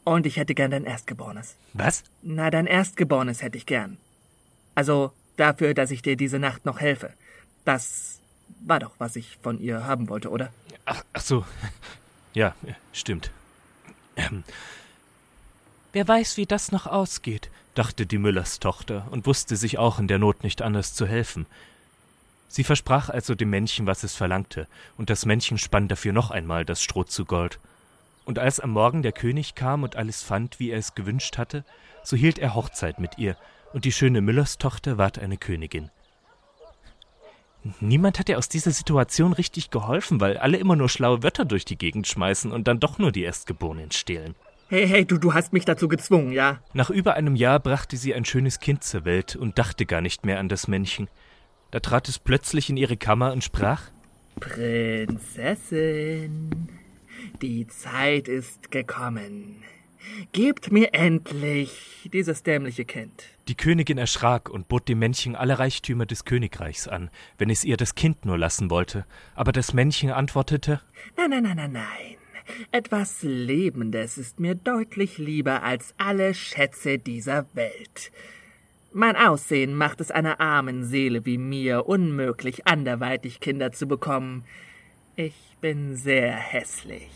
Und 0.04 0.26
ich 0.26 0.38
hätte 0.38 0.56
gern 0.56 0.72
dein 0.72 0.86
Erstgeborenes. 0.86 1.56
Was? 1.74 2.04
Na, 2.22 2.50
dein 2.50 2.66
Erstgeborenes 2.66 3.42
hätte 3.42 3.58
ich 3.58 3.66
gern. 3.66 3.98
Also 4.76 5.12
dafür, 5.36 5.74
dass 5.74 5.92
ich 5.92 6.02
dir 6.02 6.16
diese 6.16 6.40
Nacht 6.40 6.66
noch 6.66 6.80
helfe. 6.80 7.12
Das 7.66 8.22
war 8.66 8.80
doch, 8.80 8.92
was 9.00 9.16
ich 9.16 9.38
von 9.42 9.60
ihr 9.60 9.86
haben 9.86 10.08
wollte, 10.10 10.30
oder? 10.30 10.54
Ach, 10.86 11.04
ach 11.14 11.22
so. 11.22 11.46
Ja, 12.34 12.56
stimmt. 12.94 13.32
Ähm. 14.16 14.44
Wer 15.92 16.08
weiß, 16.08 16.38
wie 16.38 16.46
das 16.46 16.72
noch 16.72 16.86
ausgeht, 16.86 17.50
dachte 17.74 18.06
die 18.06 18.20
Müllers 18.20 18.60
Tochter 18.60 19.08
und 19.10 19.26
wusste 19.26 19.56
sich 19.56 19.78
auch 19.78 20.00
in 20.00 20.08
der 20.08 20.20
Not 20.20 20.44
nicht 20.44 20.62
anders 20.62 20.94
zu 20.94 21.08
helfen. 21.08 21.48
Sie 22.48 22.64
versprach 22.64 23.10
also 23.10 23.36
dem 23.36 23.50
Männchen, 23.50 23.88
was 23.88 24.04
es 24.04 24.16
verlangte, 24.16 24.68
und 24.98 25.10
das 25.10 25.26
Männchen 25.26 25.58
spann 25.58 25.88
dafür 25.88 26.14
noch 26.14 26.32
einmal 26.32 26.66
das 26.66 26.82
Stroh 26.82 27.04
zu 27.04 27.26
Gold. 27.26 27.60
Und 28.26 28.40
als 28.40 28.60
am 28.60 28.72
Morgen 28.72 29.02
der 29.02 29.12
König 29.12 29.56
kam 29.56 29.84
und 29.84 29.96
alles 29.96 30.24
fand, 30.24 30.60
wie 30.60 30.72
er 30.72 30.80
es 30.80 30.96
gewünscht 30.96 31.38
hatte, 31.38 31.64
so 32.04 32.16
hielt 32.16 32.40
er 32.40 32.56
Hochzeit 32.56 33.00
mit 33.00 33.18
ihr, 33.18 33.38
und 33.74 33.86
die 33.86 33.92
schöne 33.92 34.22
Müllerstochter 34.22 34.98
ward 34.98 35.20
eine 35.20 35.38
Königin. 35.38 35.92
Niemand 37.80 38.20
hat 38.20 38.30
ihr 38.30 38.38
aus 38.38 38.50
dieser 38.50 38.72
Situation 38.72 39.34
richtig 39.34 39.72
geholfen, 39.72 40.22
weil 40.22 40.38
alle 40.38 40.58
immer 40.58 40.76
nur 40.76 40.90
schlaue 40.90 41.24
Wörter 41.24 41.46
durch 41.46 41.66
die 41.66 41.78
Gegend 41.78 42.08
schmeißen 42.08 42.52
und 42.52 42.68
dann 42.68 42.80
doch 42.80 42.98
nur 42.98 43.12
die 43.12 43.24
Erstgeborenen 43.24 43.92
stehlen. 43.92 44.36
Hey, 44.70 44.88
hey, 44.88 45.06
du, 45.06 45.18
du 45.18 45.34
hast 45.34 45.54
mich 45.54 45.66
dazu 45.66 45.88
gezwungen, 45.88 46.32
ja? 46.32 46.60
Nach 46.74 46.90
über 46.90 47.14
einem 47.14 47.36
Jahr 47.36 47.60
brachte 47.60 47.98
sie 47.98 48.14
ein 48.14 48.26
schönes 48.26 48.60
Kind 48.60 48.84
zur 48.84 49.06
Welt 49.06 49.36
und 49.36 49.58
dachte 49.58 49.86
gar 49.86 50.02
nicht 50.02 50.26
mehr 50.26 50.40
an 50.40 50.50
das 50.50 50.68
Männchen. 50.68 51.08
Da 51.72 51.80
trat 51.80 52.08
es 52.08 52.20
plötzlich 52.20 52.70
in 52.70 52.78
ihre 52.78 52.98
Kammer 52.98 53.34
und 53.34 53.44
sprach 53.44 53.82
Prinzessin, 54.40 55.10
die 57.42 57.68
Zeit 57.68 58.28
ist 58.28 58.72
gekommen. 58.72 59.64
Gebt 60.32 60.72
mir 60.72 60.94
endlich 60.94 62.10
dieses 62.14 62.44
dämliche 62.44 62.86
Kind. 62.86 63.24
Die 63.48 63.56
Königin 63.56 63.98
erschrak 63.98 64.50
und 64.50 64.68
bot 64.68 64.88
dem 64.88 65.00
Männchen 65.00 65.36
alle 65.36 65.60
Reichtümer 65.60 66.06
des 66.06 66.24
Königreichs 66.24 66.88
an, 66.88 67.10
wenn 67.38 67.50
es 67.50 67.64
ihr 67.64 67.78
das 67.78 67.96
Kind 67.96 68.26
nur 68.26 68.38
lassen 68.38 68.70
wollte. 68.70 69.06
Aber 69.36 69.52
das 69.52 69.74
Männchen 69.74 70.12
antwortete 70.12 70.82
Nein, 71.18 71.32
nein, 71.32 71.44
nein, 71.44 71.58
nein, 71.58 71.72
nein. 71.74 72.16
Etwas 72.72 73.24
Lebendes 73.24 74.18
ist 74.18 74.40
mir 74.40 74.56
deutlich 74.56 75.18
lieber 75.18 75.64
als 75.64 75.94
alle 75.98 76.34
Schätze 76.34 76.98
dieser 76.98 77.46
Welt. 77.56 78.12
Mein 78.94 79.16
Aussehen 79.16 79.76
macht 79.76 80.02
es 80.02 80.12
einer 80.12 80.40
armen 80.40 80.84
Seele 80.84 81.26
wie 81.26 81.38
mir 81.38 81.88
unmöglich, 81.88 82.68
anderweitig 82.68 83.40
Kinder 83.40 83.72
zu 83.72 83.88
bekommen. 83.88 84.44
Ich 85.16 85.58
bin 85.62 85.96
sehr 85.96 86.32
hässlich. 86.32 87.10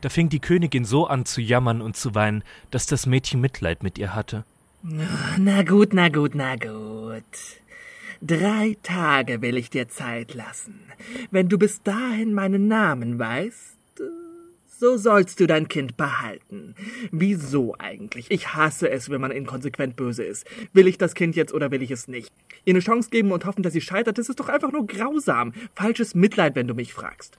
Da 0.00 0.08
fing 0.08 0.28
die 0.28 0.40
Königin 0.40 0.84
so 0.84 1.06
an 1.06 1.26
zu 1.26 1.40
jammern 1.40 1.82
und 1.82 1.96
zu 1.96 2.14
weinen, 2.14 2.42
dass 2.70 2.86
das 2.86 3.06
Mädchen 3.06 3.40
Mitleid 3.40 3.82
mit 3.82 3.98
ihr 3.98 4.14
hatte. 4.14 4.44
Na 4.82 5.62
gut, 5.62 5.92
na 5.92 6.08
gut, 6.08 6.34
na 6.34 6.56
gut. 6.56 7.24
Drei 8.22 8.76
Tage 8.82 9.42
will 9.42 9.56
ich 9.56 9.70
dir 9.70 9.88
Zeit 9.88 10.34
lassen. 10.34 10.80
Wenn 11.30 11.48
du 11.48 11.58
bis 11.58 11.82
dahin 11.82 12.32
meinen 12.32 12.68
Namen 12.68 13.18
weißt, 13.18 13.76
so 14.80 14.96
sollst 14.96 15.38
du 15.38 15.46
dein 15.46 15.68
Kind 15.68 15.98
behalten. 15.98 16.74
Wieso 17.12 17.76
eigentlich? 17.78 18.30
Ich 18.30 18.54
hasse 18.54 18.90
es, 18.90 19.10
wenn 19.10 19.20
man 19.20 19.30
inkonsequent 19.30 19.94
böse 19.94 20.24
ist. 20.24 20.46
Will 20.72 20.88
ich 20.88 20.96
das 20.96 21.14
Kind 21.14 21.36
jetzt 21.36 21.52
oder 21.52 21.70
will 21.70 21.82
ich 21.82 21.90
es 21.90 22.08
nicht? 22.08 22.32
Ihr 22.64 22.72
eine 22.72 22.80
Chance 22.80 23.10
geben 23.10 23.30
und 23.30 23.44
hoffen, 23.44 23.62
dass 23.62 23.74
sie 23.74 23.82
scheitert, 23.82 24.16
das 24.16 24.30
ist 24.30 24.40
doch 24.40 24.48
einfach 24.48 24.72
nur 24.72 24.86
grausam. 24.86 25.52
Falsches 25.74 26.14
Mitleid, 26.14 26.54
wenn 26.54 26.66
du 26.66 26.74
mich 26.74 26.94
fragst. 26.94 27.38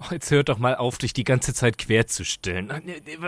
Oh, 0.00 0.12
jetzt 0.12 0.30
hört 0.30 0.48
doch 0.48 0.58
mal 0.58 0.76
auf, 0.76 0.96
dich 0.98 1.12
die 1.12 1.24
ganze 1.24 1.54
Zeit 1.54 1.76
querzustellen. 1.76 2.72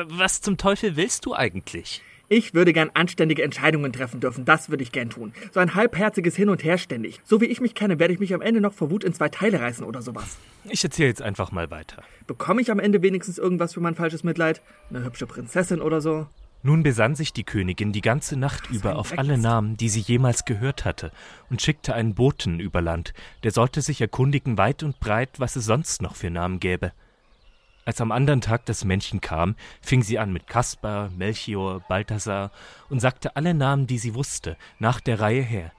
Was 0.09 0.41
zum 0.41 0.57
Teufel 0.57 0.95
willst 0.95 1.27
du 1.27 1.35
eigentlich? 1.35 2.03
Ich 2.29 2.55
würde 2.55 2.73
gern 2.73 2.91
anständige 2.93 3.45
Entscheidungen 3.45 3.93
treffen 3.93 4.19
dürfen, 4.19 4.45
das 4.45 4.69
würde 4.69 4.83
ich 4.83 4.91
gern 4.91 5.11
tun. 5.11 5.33
So 5.53 5.61
ein 5.61 5.77
halbherziges 5.77 6.35
Hin 6.35 6.49
und 6.49 6.65
Her 6.65 6.77
ständig. 6.77 7.21
So 7.25 7.41
wie 7.41 7.45
ich 7.45 7.61
mich 7.61 7.77
kenne, 7.77 8.01
werde 8.01 8.13
ich 8.13 8.19
mich 8.19 8.35
am 8.35 8.41
Ende 8.41 8.61
noch 8.61 8.73
vor 8.73 8.91
Wut 8.91 9.05
in 9.05 9.13
zwei 9.13 9.29
Teile 9.29 9.61
reißen 9.61 9.85
oder 9.85 10.03
sowas. 10.03 10.37
Ich 10.69 10.83
erzähle 10.83 11.09
jetzt 11.09 11.23
einfach 11.23 11.53
mal 11.53 11.71
weiter. 11.71 12.03
Bekomme 12.27 12.61
ich 12.61 12.73
am 12.73 12.81
Ende 12.81 13.01
wenigstens 13.03 13.39
irgendwas 13.39 13.75
für 13.75 13.81
mein 13.81 13.95
falsches 13.95 14.25
Mitleid? 14.25 14.61
Eine 14.91 15.05
hübsche 15.05 15.27
Prinzessin 15.27 15.81
oder 15.81 16.01
so? 16.01 16.27
Nun 16.65 16.83
besann 16.83 17.15
sich 17.15 17.33
die 17.33 17.45
Königin 17.45 17.93
die 17.93 18.01
ganze 18.01 18.37
Nacht 18.37 18.71
über 18.73 18.97
auf 18.97 19.17
alle 19.17 19.39
Namen, 19.39 19.77
die 19.77 19.89
sie 19.89 20.01
jemals 20.01 20.45
gehört 20.45 20.85
hatte, 20.85 21.13
und 21.49 21.63
schickte 21.63 21.95
einen 21.95 22.17
Boten 22.17 22.59
über 22.59 22.81
Land, 22.81 23.15
der 23.45 23.53
sollte 23.53 23.83
sich 23.83 24.01
erkundigen 24.01 24.59
weit 24.59 24.83
und 24.83 24.99
breit, 24.99 25.39
was 25.39 25.55
es 25.55 25.67
sonst 25.67 26.03
noch 26.03 26.17
für 26.17 26.31
Namen 26.31 26.59
gäbe. 26.59 26.91
Als 27.87 28.01
am 28.01 28.11
anderen 28.11 28.41
Tag 28.41 28.67
das 28.67 28.85
Männchen 28.85 29.21
kam, 29.21 29.55
fing 29.81 30.03
sie 30.03 30.19
an 30.19 30.33
mit 30.33 30.49
Kaspar, 30.49 31.09
Melchior, 31.17 31.81
Balthasar 31.89 32.51
und 32.91 32.99
sagte 32.99 33.37
alle 33.37 33.55
Namen, 33.55 33.87
die 33.87 33.99
sie 33.99 34.15
wusste, 34.15 34.57
nach 34.81 35.01
der 35.01 35.21
Reihe 35.21 35.43
her. 35.43 35.71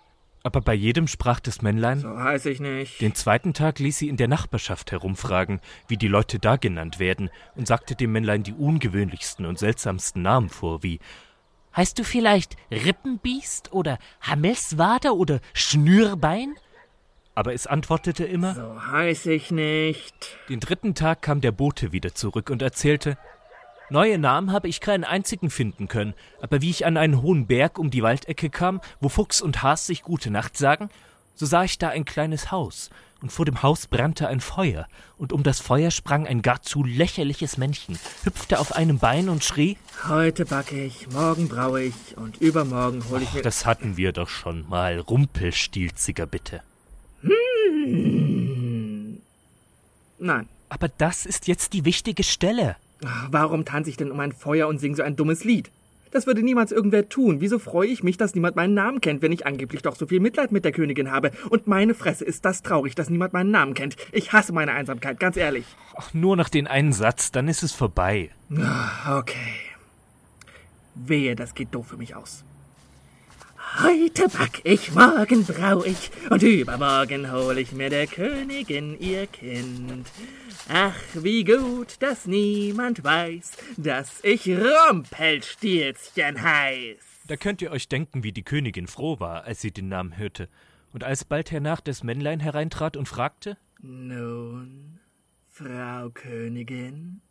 Aber 0.42 0.62
bei 0.62 0.74
jedem 0.74 1.10
sprach 1.10 1.42
das 1.42 1.62
Männlein. 1.62 2.00
So 2.00 2.18
heiß 2.18 2.46
ich 2.46 2.62
nicht. 2.62 3.02
Den 3.02 3.14
zweiten 3.14 3.54
Tag 3.54 3.80
ließ 3.80 3.98
sie 3.98 4.08
in 4.08 4.16
der 4.16 4.30
Nachbarschaft 4.30 4.94
herumfragen, 4.94 5.60
wie 5.90 5.98
die 5.98 6.08
Leute 6.08 6.40
da 6.40 6.56
genannt 6.56 7.00
werden, 7.00 7.30
und 7.56 7.68
sagte 7.68 7.96
dem 7.96 8.14
Männlein 8.14 8.44
die 8.44 8.54
ungewöhnlichsten 8.54 9.46
und 9.46 9.60
seltsamsten 9.60 10.22
Namen 10.22 10.48
vor, 10.48 10.84
wie 10.84 11.00
Heißt 11.76 12.00
du 12.00 12.06
vielleicht 12.06 12.56
Rippenbiest 12.72 13.74
oder 13.74 14.00
Hammelswader 14.22 15.14
oder 15.14 15.42
Schnürbein? 15.54 16.56
Aber 17.38 17.54
es 17.54 17.68
antwortete 17.68 18.26
immer 18.26 18.56
So 18.56 18.92
heiß 18.92 19.28
ich 19.28 19.52
nicht. 19.52 20.38
Den 20.50 20.60
dritten 20.60 20.96
Tag 20.96 21.22
kam 21.22 21.40
der 21.40 21.52
Bote 21.52 21.92
wieder 21.92 22.16
zurück 22.16 22.50
und 22.50 22.64
erzählte 22.64 23.16
Neue 23.92 24.18
Namen 24.18 24.52
habe 24.52 24.68
ich 24.68 24.82
keinen 24.82 25.04
einzigen 25.04 25.52
finden 25.52 25.88
können, 25.88 26.16
aber 26.42 26.64
wie 26.64 26.72
ich 26.72 26.88
an 26.88 26.98
einen 26.98 27.22
hohen 27.22 27.46
Berg 27.46 27.78
um 27.78 27.92
die 27.92 28.02
Waldecke 28.02 28.50
kam, 28.50 28.82
wo 29.00 29.08
Fuchs 29.08 29.40
und 29.40 29.62
Has 29.62 29.86
sich 29.86 30.02
gute 30.02 30.32
Nacht 30.32 30.58
sagen, 30.58 30.90
so 31.36 31.46
sah 31.46 31.64
ich 31.64 31.78
da 31.78 31.90
ein 31.90 32.06
kleines 32.06 32.52
Haus, 32.52 32.90
und 33.22 33.32
vor 33.32 33.46
dem 33.46 33.62
Haus 33.62 33.86
brannte 33.86 34.28
ein 34.28 34.42
Feuer, 34.42 34.88
und 35.18 35.32
um 35.32 35.44
das 35.44 35.60
Feuer 35.60 35.92
sprang 35.92 36.26
ein 36.26 36.42
gar 36.42 36.64
zu 36.64 36.84
lächerliches 36.84 37.58
Männchen, 37.58 38.00
hüpfte 38.24 38.60
auf 38.60 38.76
einem 38.76 38.98
Bein 38.98 39.30
und 39.30 39.44
schrie 39.44 39.78
Heute 40.08 40.46
backe 40.46 40.84
ich, 40.84 41.08
morgen 41.12 41.48
braue 41.48 41.84
ich 41.84 42.18
und 42.18 42.38
übermorgen 42.38 43.08
hole 43.10 43.24
ich 43.24 43.34
mir. 43.34 43.44
Das 43.44 43.68
hatten 43.68 43.96
wir 43.96 44.12
doch 44.12 44.28
schon 44.28 44.68
mal, 44.68 45.00
Rumpelstilziger 45.00 46.26
bitte. 46.26 46.62
Hm. 47.94 49.22
Nein. 50.20 50.48
Aber 50.70 50.90
das 50.90 51.26
ist 51.26 51.48
jetzt 51.48 51.74
die 51.74 51.86
wichtige 51.86 52.24
Stelle. 52.24 52.76
Warum 53.30 53.64
tanze 53.64 53.90
ich 53.90 53.98
denn 53.98 54.12
um 54.12 54.20
ein 54.20 54.32
Feuer 54.32 54.68
und 54.68 54.80
singe 54.80 54.96
so 54.96 55.04
ein 55.04 55.16
dummes 55.16 55.44
Lied? 55.44 55.72
Das 56.12 56.26
würde 56.26 56.42
niemals 56.42 56.72
irgendwer 56.72 57.10
tun. 57.10 57.42
Wieso 57.42 57.60
freue 57.60 57.90
ich 57.90 58.02
mich, 58.02 58.18
dass 58.18 58.34
niemand 58.34 58.56
meinen 58.56 58.74
Namen 58.74 59.02
kennt, 59.02 59.22
wenn 59.22 59.32
ich 59.32 59.46
angeblich 59.46 59.82
doch 59.82 59.96
so 59.96 60.08
viel 60.08 60.20
Mitleid 60.20 60.52
mit 60.52 60.66
der 60.66 60.72
Königin 60.72 61.12
habe? 61.12 61.32
Und 61.50 61.68
meine 61.68 61.94
Fresse 61.94 62.26
ist 62.26 62.46
das 62.46 62.64
traurig, 62.64 62.96
dass 62.96 63.10
niemand 63.10 63.34
meinen 63.34 63.52
Namen 63.52 63.74
kennt. 63.74 63.98
Ich 64.12 64.32
hasse 64.32 64.54
meine 64.54 64.72
Einsamkeit, 64.72 65.20
ganz 65.20 65.38
ehrlich. 65.38 65.66
Ach, 65.96 66.14
nur 66.14 66.38
noch 66.38 66.50
den 66.50 66.66
einen 66.66 66.94
Satz, 66.94 67.32
dann 67.32 67.48
ist 67.48 67.62
es 67.62 67.74
vorbei. 67.74 68.32
Okay. 68.50 69.54
Wehe, 70.96 71.36
das 71.36 71.54
geht 71.54 71.76
doof 71.76 71.88
für 71.88 71.98
mich 71.98 72.16
aus. 72.16 72.44
Heute 73.76 74.28
back 74.30 74.62
ich, 74.64 74.94
morgen 74.94 75.46
brau 75.46 75.84
ich 75.84 76.10
und 76.30 76.42
übermorgen 76.42 77.32
hol 77.32 77.58
ich 77.58 77.74
mir 77.74 77.90
der 77.90 78.08
Königin 78.08 78.98
ihr 79.00 79.28
Kind. 79.28 80.08
Ach, 80.70 80.96
wie 81.14 81.44
gut, 81.44 81.98
dass 82.00 82.26
niemand 82.26 83.04
weiß, 83.04 83.52
dass 83.78 84.24
ich 84.24 84.48
Rumpelstilzchen 84.48 86.42
heiß. 86.42 86.98
Da 87.28 87.36
könnt 87.36 87.62
ihr 87.62 87.72
euch 87.72 87.88
denken, 87.88 88.24
wie 88.24 88.32
die 88.32 88.44
Königin 88.44 88.88
froh 88.88 89.20
war, 89.20 89.44
als 89.44 89.62
sie 89.62 89.72
den 89.72 89.90
Namen 89.90 90.18
hörte. 90.18 90.50
Und 90.94 91.04
als 91.04 91.26
bald 91.26 91.52
hernach 91.52 91.82
das 91.82 92.04
Männlein 92.04 92.40
hereintrat 92.40 92.98
und 92.98 93.08
fragte, 93.08 93.58
Nun, 93.82 95.00
Frau 95.52 96.10
Königin, 96.10 97.22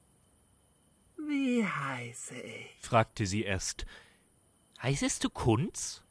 wie 1.17 1.65
heiße 1.65 2.35
ich? 2.37 2.77
fragte 2.87 3.27
sie 3.27 3.43
erst, 3.43 3.87
Heißest 4.83 5.25
du 5.25 5.31
Kunz? 5.31 6.05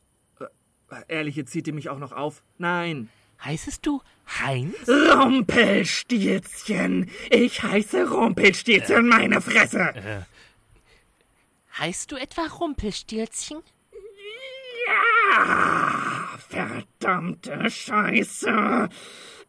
Ehrlich, 1.08 1.36
jetzt 1.36 1.52
zieht 1.52 1.68
ihr 1.68 1.74
mich 1.74 1.90
auch 1.90 2.00
noch 2.00 2.12
auf. 2.12 2.42
Nein. 2.58 3.10
Heißest 3.44 3.86
du 3.86 4.02
Heinz? 4.40 4.88
Rumpelstilzchen. 4.88 7.10
Ich 7.30 7.62
heiße 7.64 8.10
Rumpelstilzchen, 8.10 9.08
meine 9.08 9.42
Fresse. 9.42 10.26
Heißt 11.78 12.12
du 12.12 12.16
etwa 12.16 12.48
Rumpelstilzchen? 12.48 13.60
Ja, 14.88 16.30
verdammte 16.48 17.70
Scheiße. 17.70 18.90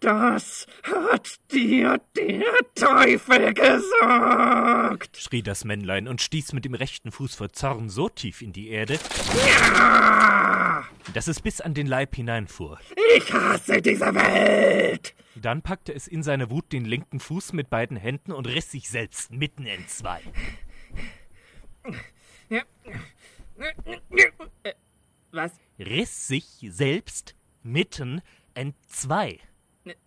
Das 0.00 0.66
hat 0.82 1.36
dir 1.52 2.00
der 2.16 2.42
Teufel 2.74 3.54
gesagt. 3.54 5.16
schrie 5.16 5.42
das 5.42 5.64
Männlein 5.64 6.06
und 6.08 6.20
stieß 6.20 6.52
mit 6.52 6.66
dem 6.66 6.74
rechten 6.74 7.12
Fuß 7.12 7.34
vor 7.34 7.50
Zorn 7.52 7.88
so 7.88 8.08
tief 8.10 8.42
in 8.42 8.52
die 8.52 8.68
Erde, 8.68 8.98
Ja, 9.46 10.55
dass 11.14 11.28
es 11.28 11.40
bis 11.40 11.60
an 11.60 11.74
den 11.74 11.86
Leib 11.86 12.14
hineinfuhr. 12.16 12.78
ich 13.16 13.32
hasse 13.32 13.80
diese 13.80 14.14
Welt. 14.14 15.14
Dann 15.34 15.62
packte 15.62 15.92
es 15.94 16.06
in 16.08 16.22
seiner 16.22 16.50
Wut 16.50 16.72
den 16.72 16.84
linken 16.84 17.20
Fuß 17.20 17.52
mit 17.52 17.68
beiden 17.70 17.96
Händen 17.96 18.32
und 18.32 18.46
riss 18.46 18.70
sich 18.70 18.88
selbst 18.88 19.30
mitten 19.32 19.66
in 19.66 19.86
zwei. 19.86 20.20
Was? 25.32 25.52
Riss 25.78 26.26
sich 26.28 26.46
selbst 26.70 27.34
mitten 27.62 28.22
entzwei. 28.54 29.28
N 29.34 29.34
n- 29.34 29.55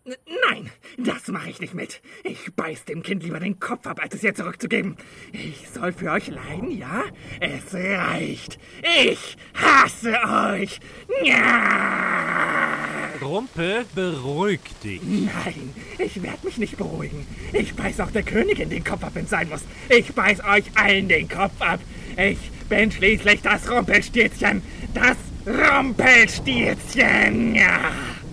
nein, 0.05 0.69
das 0.97 1.27
mache 1.27 1.49
ich 1.49 1.61
nicht 1.61 1.73
mit. 1.73 2.01
Ich 2.23 2.53
beiß 2.53 2.85
dem 2.85 3.03
Kind 3.03 3.23
lieber 3.23 3.39
den 3.39 3.59
Kopf 3.59 3.87
ab, 3.87 3.99
als 4.01 4.15
es 4.15 4.23
ihr 4.23 4.35
zurückzugeben. 4.35 4.97
Ich 5.31 5.69
soll 5.69 5.93
für 5.93 6.11
euch 6.11 6.27
leiden, 6.27 6.77
ja? 6.77 7.03
Es 7.39 7.73
reicht. 7.73 8.59
Ich 9.03 9.37
hasse 9.53 10.17
euch. 10.53 10.79
Ja! 11.23 12.73
Rumpel, 13.21 13.85
beruhig 13.95 14.61
dich. 14.83 15.01
Nein, 15.03 15.73
ich 15.97 16.21
werde 16.21 16.45
mich 16.45 16.57
nicht 16.57 16.77
beruhigen. 16.77 17.25
Ich 17.53 17.75
beiß 17.75 17.99
auch 17.99 18.11
der 18.11 18.23
Königin 18.23 18.69
den 18.69 18.83
Kopf 18.83 19.03
ab, 19.03 19.11
wenn 19.13 19.25
es 19.25 19.29
sein 19.29 19.49
muss. 19.49 19.63
Ich 19.89 20.13
beiß 20.13 20.43
euch 20.45 20.65
allen 20.75 21.07
den 21.07 21.27
Kopf 21.27 21.61
ab. 21.61 21.79
Ich 22.17 22.37
bin 22.69 22.91
schließlich 22.91 23.41
das 23.41 23.69
Rumpelstilzchen. 23.69 24.61
Das 24.93 25.17
Rumpelstilzchen. 25.45 27.55
Ja! 27.55 27.91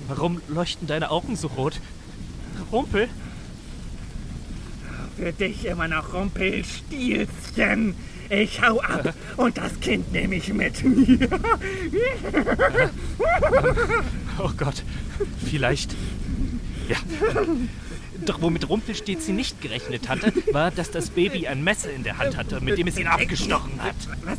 Warum 0.09 0.41
leuchten 0.49 0.87
deine 0.87 1.11
Augen 1.11 1.37
so 1.37 1.49
rot? 1.49 1.81
Rumpel? 2.71 3.09
Für 5.17 5.33
dich 5.33 5.65
immer 5.65 5.89
noch 5.89 6.13
Rumpelstilzchen. 6.13 7.95
Ich 8.29 8.61
hau 8.61 8.81
ab 8.81 9.15
und 9.37 9.57
das 9.57 9.79
Kind 9.81 10.13
nehme 10.13 10.37
ich 10.37 10.53
mit. 10.53 10.83
Oh 14.39 14.51
Gott, 14.55 14.83
vielleicht. 15.49 15.97
Ja. 16.89 16.97
Doch 18.27 18.43
womit 18.43 18.69
Rumpelstilzchen 18.69 19.35
nicht 19.35 19.63
gerechnet 19.63 20.11
hatte, 20.11 20.31
war, 20.53 20.71
dass 20.71 20.91
das 20.91 21.09
Baby 21.09 21.47
ein 21.47 21.65
Messer 21.65 21.91
in 21.91 22.03
der 22.03 22.19
Hand 22.19 22.37
hatte, 22.37 22.61
mit 22.61 22.77
dem 22.77 22.87
es 22.87 22.99
ihn 22.99 23.07
abgestochen 23.07 23.83
hat. 23.83 23.97
Was? 24.25 24.39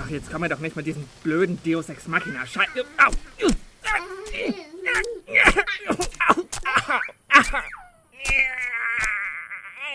Ach, 0.00 0.08
jetzt 0.08 0.30
kann 0.30 0.40
man 0.40 0.50
doch 0.50 0.60
nicht 0.60 0.76
mal 0.76 0.82
diesen 0.82 1.04
blöden 1.24 1.58
Deus 1.64 1.88
Ex 1.88 2.06
Machina 2.06 2.46
Scheiße. 2.46 2.84
Au! 3.04 3.10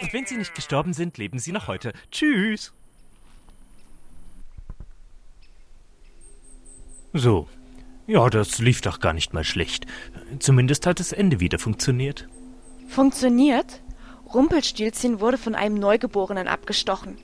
Und 0.01 0.13
wenn 0.13 0.25
sie 0.25 0.37
nicht 0.37 0.55
gestorben 0.55 0.93
sind, 0.93 1.17
leben 1.17 1.39
sie 1.39 1.51
noch 1.51 1.67
heute. 1.67 1.93
Tschüss. 2.11 2.73
So. 7.13 7.47
Ja, 8.07 8.27
das 8.29 8.59
lief 8.59 8.81
doch 8.81 8.99
gar 8.99 9.13
nicht 9.13 9.33
mal 9.33 9.43
schlecht. 9.43 9.85
Zumindest 10.39 10.87
hat 10.87 10.99
das 10.99 11.11
Ende 11.11 11.39
wieder 11.39 11.59
funktioniert. 11.59 12.27
Funktioniert? 12.87 13.81
Rumpelstilzchen 14.33 15.19
wurde 15.19 15.37
von 15.37 15.53
einem 15.53 15.75
Neugeborenen 15.75 16.47
abgestochen. 16.47 17.17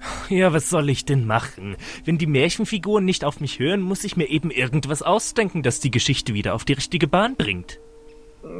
Ja, 0.28 0.52
was 0.52 0.70
soll 0.70 0.88
ich 0.90 1.04
denn 1.04 1.26
machen? 1.26 1.76
Wenn 2.04 2.18
die 2.18 2.26
Märchenfiguren 2.26 3.04
nicht 3.04 3.24
auf 3.24 3.40
mich 3.40 3.58
hören, 3.58 3.80
muss 3.80 4.04
ich 4.04 4.16
mir 4.16 4.28
eben 4.28 4.50
irgendwas 4.50 5.02
ausdenken, 5.02 5.62
das 5.62 5.80
die 5.80 5.90
Geschichte 5.90 6.34
wieder 6.34 6.54
auf 6.54 6.64
die 6.64 6.74
richtige 6.74 7.06
Bahn 7.08 7.36
bringt. 7.36 7.80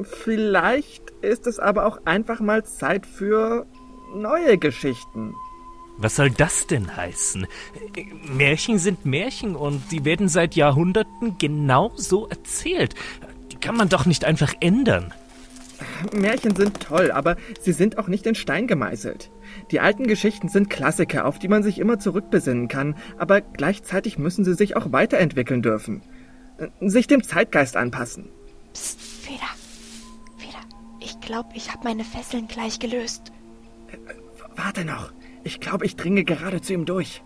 Vielleicht 0.03 1.11
ist 1.23 1.47
es 1.47 1.59
aber 1.59 1.87
auch 1.87 2.05
einfach 2.05 2.41
mal 2.41 2.65
Zeit 2.65 3.07
für 3.07 3.67
neue 4.15 4.59
Geschichten. 4.59 5.35
Was 5.97 6.17
soll 6.17 6.31
das 6.31 6.67
denn 6.67 6.97
heißen? 6.97 7.47
Märchen 8.25 8.79
sind 8.79 9.05
Märchen 9.05 9.55
und 9.55 9.83
die 9.91 10.05
werden 10.05 10.29
seit 10.29 10.55
Jahrhunderten 10.55 11.37
genau 11.39 11.93
so 11.95 12.27
erzählt. 12.27 12.95
Die 13.53 13.57
kann 13.57 13.77
man 13.77 13.89
doch 13.89 14.07
nicht 14.07 14.25
einfach 14.25 14.55
ändern. 14.61 15.13
Märchen 16.13 16.57
sind 16.57 16.81
toll, 16.81 17.11
aber 17.11 17.37
sie 17.61 17.73
sind 17.73 17.99
auch 17.99 18.09
nicht 18.09 18.27
in 18.27 18.35
Stein 18.35 18.67
gemeißelt. 18.67 19.31
Die 19.71 19.81
alten 19.81 20.07
Geschichten 20.07 20.49
sind 20.49 20.69
Klassiker, 20.69 21.27
auf 21.27 21.39
die 21.39 21.49
man 21.49 21.63
sich 21.63 21.79
immer 21.79 21.99
zurückbesinnen 21.99 22.69
kann, 22.69 22.97
aber 23.19 23.41
gleichzeitig 23.41 24.19
müssen 24.19 24.45
sie 24.45 24.55
sich 24.55 24.77
auch 24.77 24.93
weiterentwickeln 24.93 25.63
dürfen. 25.63 26.03
Sich 26.81 27.07
dem 27.07 27.23
Zeitgeist 27.23 27.77
anpassen. 27.77 28.31
Psst, 28.73 29.01
Feder. 29.01 29.49
Feder, 30.39 30.61
ich 31.01 31.21
glaube, 31.21 31.51
ich 31.55 31.71
habe 31.71 31.85
meine 31.85 32.05
Fesseln 32.05 32.49
gleich 32.49 32.79
gelöst. 32.79 33.33
Warte 34.57 34.85
noch. 34.85 35.13
Ich 35.45 35.61
glaube, 35.61 35.87
ich 35.87 35.97
dringe 35.97 36.25
gerade 36.25 36.61
zu 36.61 36.75
ihm 36.75 36.85
durch. 36.85 37.23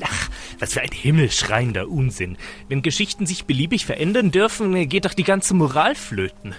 Ach, 0.00 0.30
was 0.58 0.74
für 0.74 0.80
ein 0.80 0.92
himmelschreiender 0.92 1.88
Unsinn. 1.88 2.36
Wenn 2.68 2.82
Geschichten 2.82 3.26
sich 3.26 3.46
beliebig 3.46 3.84
verändern 3.84 4.30
dürfen, 4.30 4.88
geht 4.88 5.06
doch 5.06 5.14
die 5.14 5.24
ganze 5.24 5.54
Moral 5.54 5.94
flöten. 5.94 6.54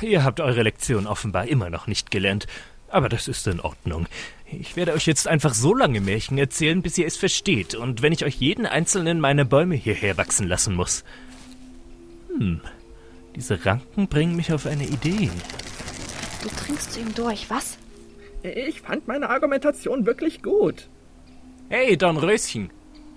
Ihr 0.00 0.24
habt 0.24 0.40
eure 0.40 0.62
Lektion 0.62 1.06
offenbar 1.06 1.46
immer 1.46 1.70
noch 1.70 1.86
nicht 1.86 2.10
gelernt, 2.10 2.46
aber 2.90 3.08
das 3.08 3.28
ist 3.28 3.46
in 3.46 3.60
Ordnung. 3.60 4.06
Ich 4.50 4.76
werde 4.76 4.92
euch 4.92 5.06
jetzt 5.06 5.28
einfach 5.28 5.54
so 5.54 5.74
lange 5.74 6.00
Märchen 6.00 6.38
erzählen, 6.38 6.82
bis 6.82 6.96
ihr 6.98 7.06
es 7.06 7.16
versteht, 7.16 7.74
und 7.74 8.02
wenn 8.02 8.12
ich 8.12 8.24
euch 8.24 8.36
jeden 8.36 8.66
einzelnen 8.66 9.20
meiner 9.20 9.44
Bäume 9.44 9.74
hierher 9.74 10.16
wachsen 10.16 10.48
lassen 10.48 10.74
muss. 10.74 11.04
Hm, 12.28 12.60
diese 13.36 13.64
Ranken 13.64 14.08
bringen 14.08 14.36
mich 14.36 14.52
auf 14.52 14.66
eine 14.66 14.86
Idee. 14.86 15.30
Du 16.42 16.48
trinkst 16.48 16.92
zu 16.94 17.00
ihm 17.00 17.14
durch, 17.14 17.50
was? 17.50 17.78
Ich 18.42 18.80
fand 18.80 19.08
meine 19.08 19.28
Argumentation 19.28 20.06
wirklich 20.06 20.42
gut. 20.42 20.88
Hey, 21.68 21.96
Don 21.96 22.16
Röschen, 22.16 22.70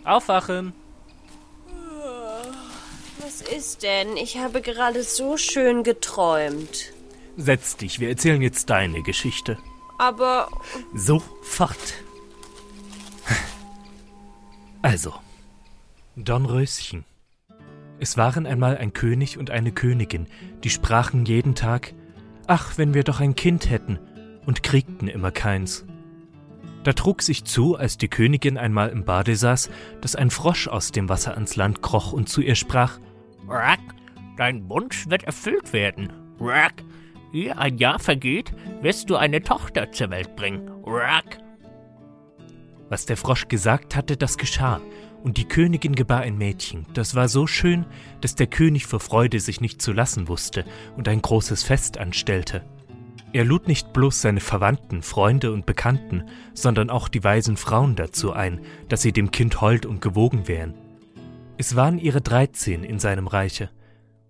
aufwachen! 0.03 0.73
Was 3.19 3.41
ist 3.41 3.83
denn? 3.83 4.17
Ich 4.17 4.37
habe 4.37 4.61
gerade 4.61 5.03
so 5.03 5.37
schön 5.37 5.83
geträumt. 5.83 6.91
Setz 7.41 7.75
dich, 7.75 7.99
wir 7.99 8.09
erzählen 8.09 8.41
jetzt 8.41 8.69
deine 8.69 9.01
Geschichte. 9.01 9.57
Aber 9.97 10.47
Sofort. 10.93 11.95
Also, 14.83 15.13
Dornröschen. 16.15 17.03
Es 17.99 18.15
waren 18.17 18.45
einmal 18.45 18.77
ein 18.77 18.93
König 18.93 19.39
und 19.39 19.49
eine 19.49 19.71
Königin, 19.71 20.27
die 20.63 20.69
sprachen 20.69 21.25
jeden 21.25 21.55
Tag, 21.55 21.93
ach, 22.45 22.77
wenn 22.77 22.93
wir 22.93 23.03
doch 23.03 23.19
ein 23.19 23.35
Kind 23.35 23.69
hätten, 23.69 23.99
und 24.45 24.63
kriegten 24.63 25.07
immer 25.07 25.31
keins. 25.31 25.85
Da 26.83 26.93
trug 26.93 27.21
sich 27.21 27.43
zu, 27.43 27.75
als 27.75 27.97
die 27.97 28.07
Königin 28.07 28.57
einmal 28.57 28.89
im 28.89 29.03
Bade 29.03 29.35
saß, 29.35 29.69
dass 30.01 30.15
ein 30.15 30.29
Frosch 30.29 30.67
aus 30.67 30.91
dem 30.91 31.09
Wasser 31.09 31.33
ans 31.35 31.55
Land 31.55 31.81
kroch 31.81 32.11
und 32.11 32.29
zu 32.29 32.41
ihr 32.41 32.55
sprach, 32.55 32.99
Rack, 33.47 33.79
dein 34.37 34.67
Wunsch 34.69 35.09
wird 35.09 35.23
erfüllt 35.23 35.73
werden. 35.73 36.11
Rack, 36.39 36.83
ehe 37.33 37.57
ein 37.57 37.77
Jahr 37.77 37.99
vergeht, 37.99 38.53
wirst 38.81 39.09
du 39.09 39.15
eine 39.15 39.41
Tochter 39.41 39.91
zur 39.91 40.09
Welt 40.09 40.35
bringen. 40.35 40.69
Rack. 40.85 41.39
Was 42.89 43.05
der 43.05 43.17
Frosch 43.17 43.47
gesagt 43.47 43.95
hatte, 43.95 44.17
das 44.17 44.37
geschah, 44.37 44.81
und 45.23 45.37
die 45.37 45.47
Königin 45.47 45.95
gebar 45.95 46.21
ein 46.21 46.37
Mädchen, 46.37 46.85
das 46.93 47.15
war 47.15 47.29
so 47.29 47.47
schön, 47.47 47.85
dass 48.21 48.35
der 48.35 48.47
König 48.47 48.85
vor 48.85 48.99
Freude 48.99 49.39
sich 49.39 49.61
nicht 49.61 49.81
zu 49.81 49.93
lassen 49.93 50.27
wusste 50.27 50.65
und 50.97 51.07
ein 51.07 51.21
großes 51.21 51.63
Fest 51.63 51.97
anstellte. 51.97 52.63
Er 53.33 53.45
lud 53.45 53.67
nicht 53.67 53.93
bloß 53.93 54.21
seine 54.21 54.41
Verwandten, 54.41 55.01
Freunde 55.01 55.53
und 55.53 55.65
Bekannten, 55.65 56.25
sondern 56.53 56.89
auch 56.89 57.07
die 57.07 57.23
weisen 57.23 57.55
Frauen 57.55 57.95
dazu 57.95 58.33
ein, 58.33 58.59
dass 58.89 59.03
sie 59.03 59.13
dem 59.13 59.31
Kind 59.31 59.61
hold 59.61 59.85
und 59.85 60.01
gewogen 60.01 60.49
wären. 60.49 60.73
Es 61.57 61.75
waren 61.75 61.97
ihre 61.97 62.19
dreizehn 62.19 62.83
in 62.83 62.99
seinem 62.99 63.27
Reiche. 63.27 63.69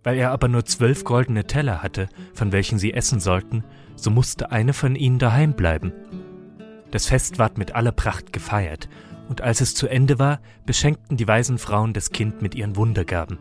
Weil 0.04 0.18
er 0.18 0.32
aber 0.32 0.48
nur 0.48 0.66
zwölf 0.66 1.04
goldene 1.04 1.46
Teller 1.46 1.84
hatte, 1.84 2.10
von 2.34 2.52
welchen 2.52 2.80
sie 2.80 2.94
essen 2.94 3.20
sollten, 3.20 3.64
so 3.96 4.10
musste 4.10 4.52
eine 4.52 4.74
von 4.74 4.96
ihnen 4.96 5.20
daheim 5.20 5.54
bleiben. 5.54 5.94
Das 6.90 7.06
Fest 7.06 7.40
ward 7.40 7.58
mit 7.58 7.76
aller 7.76 7.92
Pracht 7.92 8.34
gefeiert, 8.34 8.90
und 9.30 9.42
als 9.42 9.62
es 9.62 9.76
zu 9.76 9.88
Ende 9.88 10.20
war, 10.20 10.42
beschenkten 10.66 11.16
die 11.16 11.28
weisen 11.28 11.58
Frauen 11.58 11.94
das 11.94 12.12
Kind 12.12 12.42
mit 12.42 12.54
ihren 12.56 12.76
Wundergaben. 12.76 13.38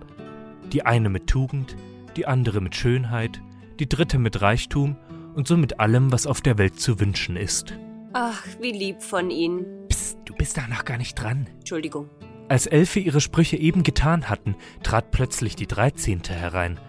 Die 0.73 0.87
eine 0.87 1.09
mit 1.09 1.27
Tugend, 1.27 1.77
die 2.17 2.27
andere 2.27 2.61
mit 2.61 2.77
Schönheit, 2.77 3.41
die 3.81 3.89
dritte 3.89 4.19
mit 4.19 4.41
Reichtum 4.41 4.97
und 5.35 5.49
so 5.49 5.57
mit 5.57 5.81
allem, 5.81 6.13
was 6.13 6.27
auf 6.27 6.41
der 6.43 6.59
Welt 6.59 6.79
zu 6.79 7.01
wünschen 7.01 7.37
ist. 7.37 7.75
ach, 8.13 8.45
wie 8.61 8.73
lieb 8.73 9.03
von 9.03 9.31
Ihnen. 9.31 9.65
Psst, 9.89 10.19
du 10.27 10.35
bist 10.35 10.57
da 10.57 10.69
noch 10.69 10.85
gar 10.85 10.99
nicht 10.99 11.15
dran. 11.15 11.49
Entschuldigung. 11.59 12.09
Als 12.51 12.67
Elfe 12.67 12.99
ihre 12.99 13.21
Sprüche 13.21 13.57
eben 13.57 13.85
getan 13.85 14.29
hatten, 14.29 14.57
trat 14.83 15.13
plötzlich 15.13 15.55
die 15.55 15.69
Dreizehnte 15.69 16.35
herein. 16.35 16.81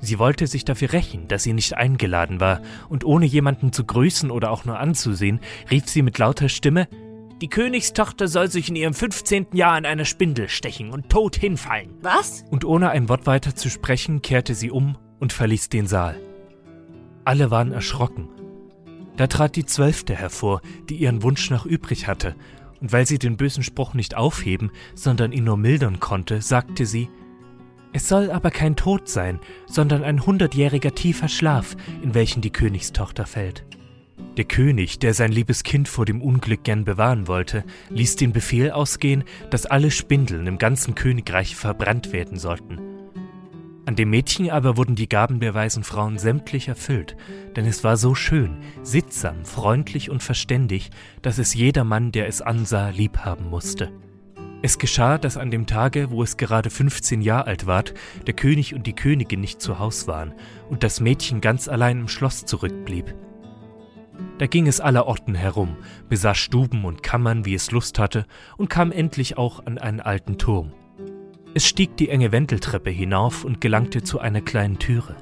Sie 0.00 0.18
wollte 0.18 0.46
sich 0.46 0.64
dafür 0.64 0.94
rächen, 0.94 1.28
dass 1.28 1.42
sie 1.42 1.52
nicht 1.52 1.76
eingeladen 1.76 2.40
war, 2.40 2.62
und 2.88 3.04
ohne 3.04 3.26
jemanden 3.26 3.70
zu 3.70 3.84
grüßen 3.84 4.30
oder 4.30 4.50
auch 4.50 4.64
nur 4.64 4.78
anzusehen, 4.78 5.40
rief 5.70 5.90
sie 5.90 6.00
mit 6.00 6.16
lauter 6.16 6.48
Stimme 6.48 6.88
Die 7.42 7.48
Königstochter 7.48 8.28
soll 8.28 8.50
sich 8.50 8.70
in 8.70 8.76
ihrem 8.76 8.94
fünfzehnten 8.94 9.58
Jahr 9.58 9.74
an 9.74 9.84
einer 9.84 10.06
Spindel 10.06 10.48
stechen 10.48 10.90
und 10.90 11.10
tot 11.10 11.36
hinfallen. 11.36 11.90
Was? 12.00 12.46
Und 12.50 12.64
ohne 12.64 12.88
ein 12.88 13.10
Wort 13.10 13.26
weiter 13.26 13.54
zu 13.54 13.68
sprechen, 13.68 14.22
kehrte 14.22 14.54
sie 14.54 14.70
um 14.70 14.96
und 15.18 15.34
verließ 15.34 15.68
den 15.68 15.86
Saal. 15.86 16.18
Alle 17.26 17.50
waren 17.50 17.72
erschrocken. 17.72 18.30
Da 19.18 19.26
trat 19.26 19.54
die 19.56 19.66
Zwölfte 19.66 20.14
hervor, 20.14 20.62
die 20.88 20.96
ihren 20.96 21.22
Wunsch 21.22 21.50
noch 21.50 21.66
übrig 21.66 22.06
hatte, 22.06 22.36
und 22.80 22.92
weil 22.92 23.06
sie 23.06 23.18
den 23.18 23.36
bösen 23.36 23.62
Spruch 23.62 23.94
nicht 23.94 24.16
aufheben, 24.16 24.70
sondern 24.94 25.32
ihn 25.32 25.44
nur 25.44 25.56
mildern 25.56 26.00
konnte, 26.00 26.42
sagte 26.42 26.86
sie, 26.86 27.08
es 27.92 28.08
soll 28.08 28.30
aber 28.30 28.50
kein 28.50 28.76
Tod 28.76 29.08
sein, 29.08 29.40
sondern 29.66 30.04
ein 30.04 30.24
hundertjähriger 30.24 30.94
tiefer 30.94 31.28
Schlaf, 31.28 31.76
in 32.02 32.14
welchen 32.14 32.40
die 32.40 32.52
Königstochter 32.52 33.26
fällt. 33.26 33.64
Der 34.36 34.44
König, 34.44 35.00
der 35.00 35.12
sein 35.12 35.32
liebes 35.32 35.64
Kind 35.64 35.88
vor 35.88 36.04
dem 36.04 36.22
Unglück 36.22 36.62
gern 36.62 36.84
bewahren 36.84 37.26
wollte, 37.26 37.64
ließ 37.88 38.16
den 38.16 38.32
Befehl 38.32 38.70
ausgehen, 38.70 39.24
dass 39.50 39.66
alle 39.66 39.90
Spindeln 39.90 40.46
im 40.46 40.58
ganzen 40.58 40.94
Königreich 40.94 41.56
verbrannt 41.56 42.12
werden 42.12 42.38
sollten. 42.38 42.78
An 43.86 43.96
dem 43.96 44.10
Mädchen 44.10 44.50
aber 44.50 44.76
wurden 44.76 44.94
die 44.94 45.08
Gaben 45.08 45.40
der 45.40 45.54
weisen 45.54 45.84
Frauen 45.84 46.18
sämtlich 46.18 46.68
erfüllt, 46.68 47.16
denn 47.56 47.66
es 47.66 47.82
war 47.82 47.96
so 47.96 48.14
schön, 48.14 48.58
sittsam, 48.82 49.44
freundlich 49.44 50.10
und 50.10 50.22
verständig, 50.22 50.90
dass 51.22 51.38
es 51.38 51.54
jedermann, 51.54 52.12
der 52.12 52.28
es 52.28 52.42
ansah, 52.42 52.90
liebhaben 52.90 53.48
musste. 53.48 53.90
Es 54.62 54.78
geschah, 54.78 55.16
dass 55.16 55.38
an 55.38 55.50
dem 55.50 55.66
Tage, 55.66 56.10
wo 56.10 56.22
es 56.22 56.36
gerade 56.36 56.68
15 56.68 57.22
Jahre 57.22 57.46
alt 57.46 57.66
ward, 57.66 57.94
der 58.26 58.34
König 58.34 58.74
und 58.74 58.86
die 58.86 58.92
Königin 58.92 59.40
nicht 59.40 59.62
zu 59.62 59.78
Haus 59.78 60.06
waren 60.06 60.34
und 60.68 60.82
das 60.82 61.00
Mädchen 61.00 61.40
ganz 61.40 61.66
allein 61.66 62.00
im 62.00 62.08
Schloss 62.08 62.44
zurückblieb. 62.44 63.14
Da 64.38 64.46
ging 64.46 64.66
es 64.66 64.80
allerorten 64.80 65.34
herum, 65.34 65.76
besah 66.10 66.34
Stuben 66.34 66.84
und 66.84 67.02
Kammern, 67.02 67.46
wie 67.46 67.54
es 67.54 67.70
Lust 67.70 67.98
hatte, 67.98 68.26
und 68.58 68.68
kam 68.68 68.92
endlich 68.92 69.38
auch 69.38 69.64
an 69.64 69.78
einen 69.78 70.00
alten 70.00 70.36
Turm. 70.36 70.72
Es 71.52 71.66
stieg 71.66 71.96
die 71.96 72.10
enge 72.10 72.30
Wendeltreppe 72.30 72.90
hinauf 72.90 73.44
und 73.44 73.60
gelangte 73.60 74.04
zu 74.04 74.20
einer 74.20 74.40
kleinen 74.40 74.78
Türe. 74.78 75.16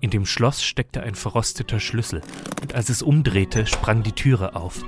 In 0.00 0.10
dem 0.10 0.26
Schloss 0.26 0.62
steckte 0.62 1.02
ein 1.02 1.14
verrosteter 1.14 1.80
Schlüssel, 1.80 2.20
und 2.60 2.74
als 2.74 2.90
es 2.90 3.00
umdrehte, 3.00 3.66
sprang 3.66 4.02
die 4.02 4.12
Türe 4.12 4.54
auf, 4.54 4.84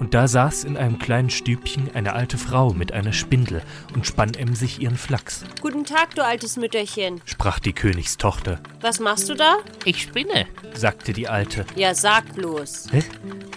und 0.00 0.14
da 0.14 0.26
saß 0.26 0.64
in 0.64 0.76
einem 0.76 0.98
kleinen 0.98 1.30
Stübchen 1.30 1.94
eine 1.94 2.14
alte 2.14 2.38
Frau 2.38 2.72
mit 2.72 2.90
einer 2.92 3.12
Spindel 3.12 3.62
und 3.94 4.06
spann 4.06 4.34
emsig 4.34 4.80
ihren 4.80 4.96
Flachs, 4.96 5.44
Guten 5.60 5.84
Tag, 5.84 6.14
du 6.16 6.24
altes 6.24 6.56
Mütterchen. 6.56 7.20
sprach 7.26 7.60
die 7.60 7.72
Königstochter. 7.72 8.58
Was 8.80 8.98
machst 8.98 9.28
du 9.28 9.34
da? 9.34 9.58
Ich 9.84 10.02
spinne. 10.02 10.46
sagte 10.74 11.12
die 11.12 11.28
Alte. 11.28 11.64
Ja, 11.76 11.94
sag 11.94 12.34
bloß. 12.34 12.88
Hä? 12.90 13.02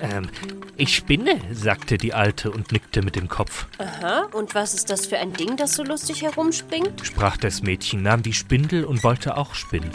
Ähm, 0.02 0.30
ich 0.76 0.96
spinne, 0.96 1.40
sagte 1.52 1.98
die 1.98 2.14
Alte 2.14 2.52
und 2.52 2.72
nickte 2.72 3.02
mit 3.02 3.16
dem 3.16 3.30
Kopf. 3.30 3.68
Aha, 3.78 4.28
und 4.34 4.54
was 4.54 4.74
ist 4.74 4.90
das 4.90 5.06
für 5.06 5.18
ein 5.18 5.34
Ding, 5.34 5.56
das 5.56 5.74
so 5.74 5.84
lustig 5.84 6.22
herumspringt? 6.24 7.06
sprach 7.06 7.38
das 7.38 7.62
Mädchen, 7.64 8.04
nahm 8.04 8.22
die 8.22 8.34
Spindel 8.34 8.84
und 8.86 9.04
wollte 9.04 9.38
auch 9.38 9.56
spinnen. 9.56 9.92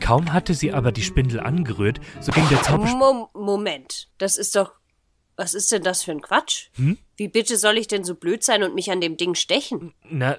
Kaum 0.00 0.32
hatte 0.32 0.54
sie 0.54 0.72
aber 0.72 0.92
die 0.92 1.02
Spindel 1.02 1.40
angerührt, 1.40 2.00
so 2.20 2.32
ging 2.32 2.48
der. 2.48 2.78
Mom 2.78 3.28
Moment, 3.34 4.08
das 4.18 4.36
ist 4.36 4.56
doch. 4.56 4.79
Was 5.40 5.54
ist 5.54 5.72
denn 5.72 5.82
das 5.82 6.02
für 6.02 6.10
ein 6.10 6.20
Quatsch? 6.20 6.68
Hm? 6.74 6.98
Wie 7.16 7.28
bitte 7.28 7.56
soll 7.56 7.78
ich 7.78 7.86
denn 7.88 8.04
so 8.04 8.14
blöd 8.14 8.44
sein 8.44 8.62
und 8.62 8.74
mich 8.74 8.90
an 8.90 9.00
dem 9.00 9.16
Ding 9.16 9.34
stechen? 9.34 9.94
Na, 10.02 10.36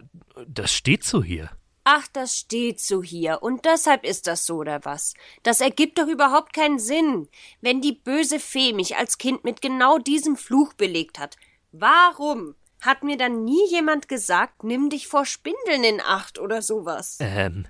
das 0.47 0.71
steht 0.71 1.03
so 1.03 1.23
hier. 1.23 1.49
Ach, 1.83 2.05
das 2.13 2.37
steht 2.37 2.79
so 2.79 3.01
hier. 3.01 3.41
Und 3.41 3.65
deshalb 3.65 4.03
ist 4.03 4.27
das 4.27 4.45
so, 4.45 4.57
oder 4.57 4.85
was? 4.85 5.15
Das 5.41 5.59
ergibt 5.59 5.97
doch 5.97 6.05
überhaupt 6.05 6.53
keinen 6.53 6.77
Sinn. 6.77 7.29
Wenn 7.61 7.81
die 7.81 7.93
böse 7.93 8.39
Fee 8.39 8.73
mich 8.73 8.95
als 8.95 9.17
Kind 9.17 9.43
mit 9.43 9.63
genau 9.63 9.97
diesem 9.97 10.37
Fluch 10.37 10.73
belegt 10.73 11.17
hat, 11.17 11.35
warum 11.71 12.53
hat 12.79 13.03
mir 13.03 13.17
dann 13.17 13.43
nie 13.43 13.67
jemand 13.71 14.07
gesagt, 14.07 14.63
nimm 14.63 14.91
dich 14.91 15.07
vor 15.07 15.25
Spindeln 15.25 15.83
in 15.83 15.99
Acht 15.99 16.37
oder 16.37 16.61
sowas? 16.61 17.17
Ähm. 17.21 17.65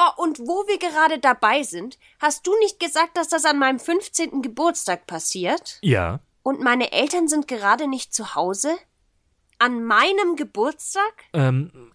Oh, 0.00 0.22
und 0.22 0.38
wo 0.38 0.64
wir 0.68 0.78
gerade 0.78 1.18
dabei 1.18 1.64
sind, 1.64 1.98
hast 2.20 2.46
du 2.46 2.56
nicht 2.60 2.78
gesagt, 2.78 3.16
dass 3.16 3.26
das 3.26 3.44
an 3.44 3.58
meinem 3.58 3.80
15. 3.80 4.42
Geburtstag 4.42 5.08
passiert? 5.08 5.78
Ja. 5.82 6.20
Und 6.44 6.60
meine 6.60 6.92
Eltern 6.92 7.26
sind 7.26 7.48
gerade 7.48 7.88
nicht 7.88 8.14
zu 8.14 8.36
Hause? 8.36 8.76
An 9.58 9.82
meinem 9.82 10.36
Geburtstag? 10.36 11.24
Ähm. 11.32 11.90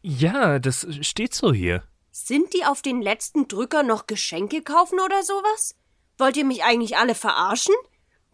Ja, 0.00 0.58
das 0.58 0.86
steht 1.02 1.34
so 1.34 1.52
hier. 1.52 1.82
Sind 2.10 2.54
die 2.54 2.64
auf 2.64 2.80
den 2.80 3.02
letzten 3.02 3.46
Drücker 3.46 3.82
noch 3.82 4.06
Geschenke 4.06 4.62
kaufen 4.62 4.98
oder 4.98 5.22
sowas? 5.22 5.74
Wollt 6.16 6.38
ihr 6.38 6.46
mich 6.46 6.64
eigentlich 6.64 6.96
alle 6.96 7.14
verarschen? 7.14 7.74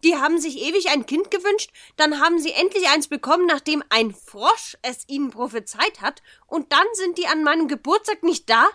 Die 0.05 0.15
haben 0.15 0.39
sich 0.39 0.57
ewig 0.61 0.89
ein 0.89 1.05
Kind 1.05 1.29
gewünscht, 1.29 1.71
dann 1.95 2.19
haben 2.19 2.39
sie 2.39 2.53
endlich 2.53 2.87
eins 2.89 3.07
bekommen, 3.07 3.45
nachdem 3.45 3.83
ein 3.89 4.13
Frosch 4.13 4.77
es 4.81 5.07
ihnen 5.07 5.29
prophezeit 5.29 6.01
hat, 6.01 6.23
und 6.47 6.71
dann 6.71 6.87
sind 6.93 7.17
die 7.17 7.27
an 7.27 7.43
meinem 7.43 7.67
Geburtstag 7.67 8.23
nicht 8.23 8.49
da? 8.49 8.67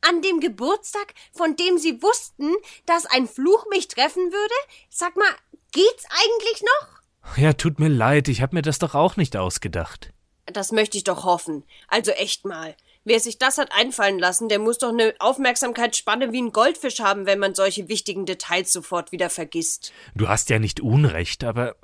An 0.00 0.22
dem 0.22 0.40
Geburtstag, 0.40 1.14
von 1.32 1.56
dem 1.56 1.78
sie 1.78 2.02
wussten, 2.02 2.54
dass 2.86 3.06
ein 3.06 3.26
Fluch 3.28 3.66
mich 3.70 3.88
treffen 3.88 4.32
würde? 4.32 4.54
Sag 4.90 5.16
mal, 5.16 5.34
geht's 5.72 6.04
eigentlich 6.10 6.62
noch? 6.62 7.36
Ja, 7.36 7.52
tut 7.52 7.80
mir 7.80 7.88
leid, 7.88 8.28
ich 8.28 8.42
hab 8.42 8.52
mir 8.52 8.62
das 8.62 8.78
doch 8.78 8.94
auch 8.94 9.16
nicht 9.16 9.36
ausgedacht. 9.36 10.12
Das 10.46 10.70
möchte 10.72 10.96
ich 10.96 11.04
doch 11.04 11.24
hoffen. 11.24 11.64
Also 11.88 12.12
echt 12.12 12.44
mal. 12.44 12.76
Wer 13.04 13.20
sich 13.20 13.38
das 13.38 13.58
hat 13.58 13.70
einfallen 13.72 14.18
lassen, 14.18 14.48
der 14.48 14.58
muss 14.58 14.78
doch 14.78 14.88
eine 14.88 15.14
Aufmerksamkeitsspanne 15.20 16.32
wie 16.32 16.42
ein 16.42 16.52
Goldfisch 16.52 16.98
haben, 16.98 17.26
wenn 17.26 17.38
man 17.38 17.54
solche 17.54 17.88
wichtigen 17.88 18.26
Details 18.26 18.72
sofort 18.72 19.12
wieder 19.12 19.30
vergisst. 19.30 19.92
Du 20.16 20.28
hast 20.28 20.50
ja 20.50 20.58
nicht 20.58 20.80
Unrecht, 20.80 21.44
aber 21.44 21.76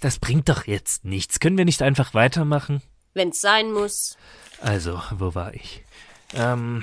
das 0.00 0.18
bringt 0.18 0.48
doch 0.48 0.66
jetzt 0.66 1.04
nichts. 1.04 1.38
Können 1.40 1.58
wir 1.58 1.66
nicht 1.66 1.82
einfach 1.82 2.14
weitermachen? 2.14 2.82
Wenn's 3.12 3.40
sein 3.40 3.72
muss. 3.72 4.16
Also, 4.60 5.02
wo 5.18 5.34
war 5.34 5.52
ich? 5.52 5.84
Ähm, 6.34 6.82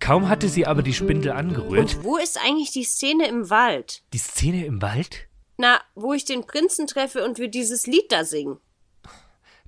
kaum 0.00 0.28
hatte 0.28 0.48
sie 0.48 0.66
aber 0.66 0.82
die 0.82 0.94
Spindel 0.94 1.32
angerührt. 1.32 1.96
Und 1.96 2.04
wo 2.04 2.16
ist 2.16 2.38
eigentlich 2.38 2.72
die 2.72 2.84
Szene 2.84 3.28
im 3.28 3.50
Wald? 3.50 4.02
Die 4.12 4.18
Szene 4.18 4.66
im 4.66 4.82
Wald? 4.82 5.28
Na, 5.58 5.80
wo 5.94 6.12
ich 6.12 6.24
den 6.24 6.46
Prinzen 6.46 6.86
treffe 6.86 7.24
und 7.24 7.38
wir 7.38 7.48
dieses 7.48 7.86
Lied 7.86 8.12
da 8.12 8.24
singen. 8.24 8.58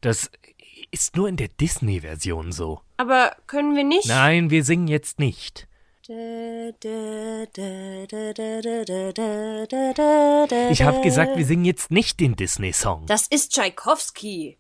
Das 0.01 0.31
ist 0.91 1.17
nur 1.17 1.29
in 1.29 1.37
der 1.37 1.49
Disney-Version 1.49 2.53
so. 2.53 2.81
Aber 2.97 3.37
können 3.47 3.75
wir 3.75 3.85
nicht? 3.85 4.07
Nein, 4.07 4.51
wir 4.51 4.65
singen 4.65 4.89
jetzt 4.89 5.19
nicht. 5.19 5.67
Ich 6.11 6.15
habe 10.83 11.03
gesagt, 11.03 11.37
wir 11.37 11.45
singen 11.45 11.67
jetzt 11.67 11.91
nicht 11.91 12.21
den 12.21 12.35
Disney-Song. 12.37 13.05
Das 13.07 13.27
ist 13.29 13.53
Tschaikowski. 13.53 14.59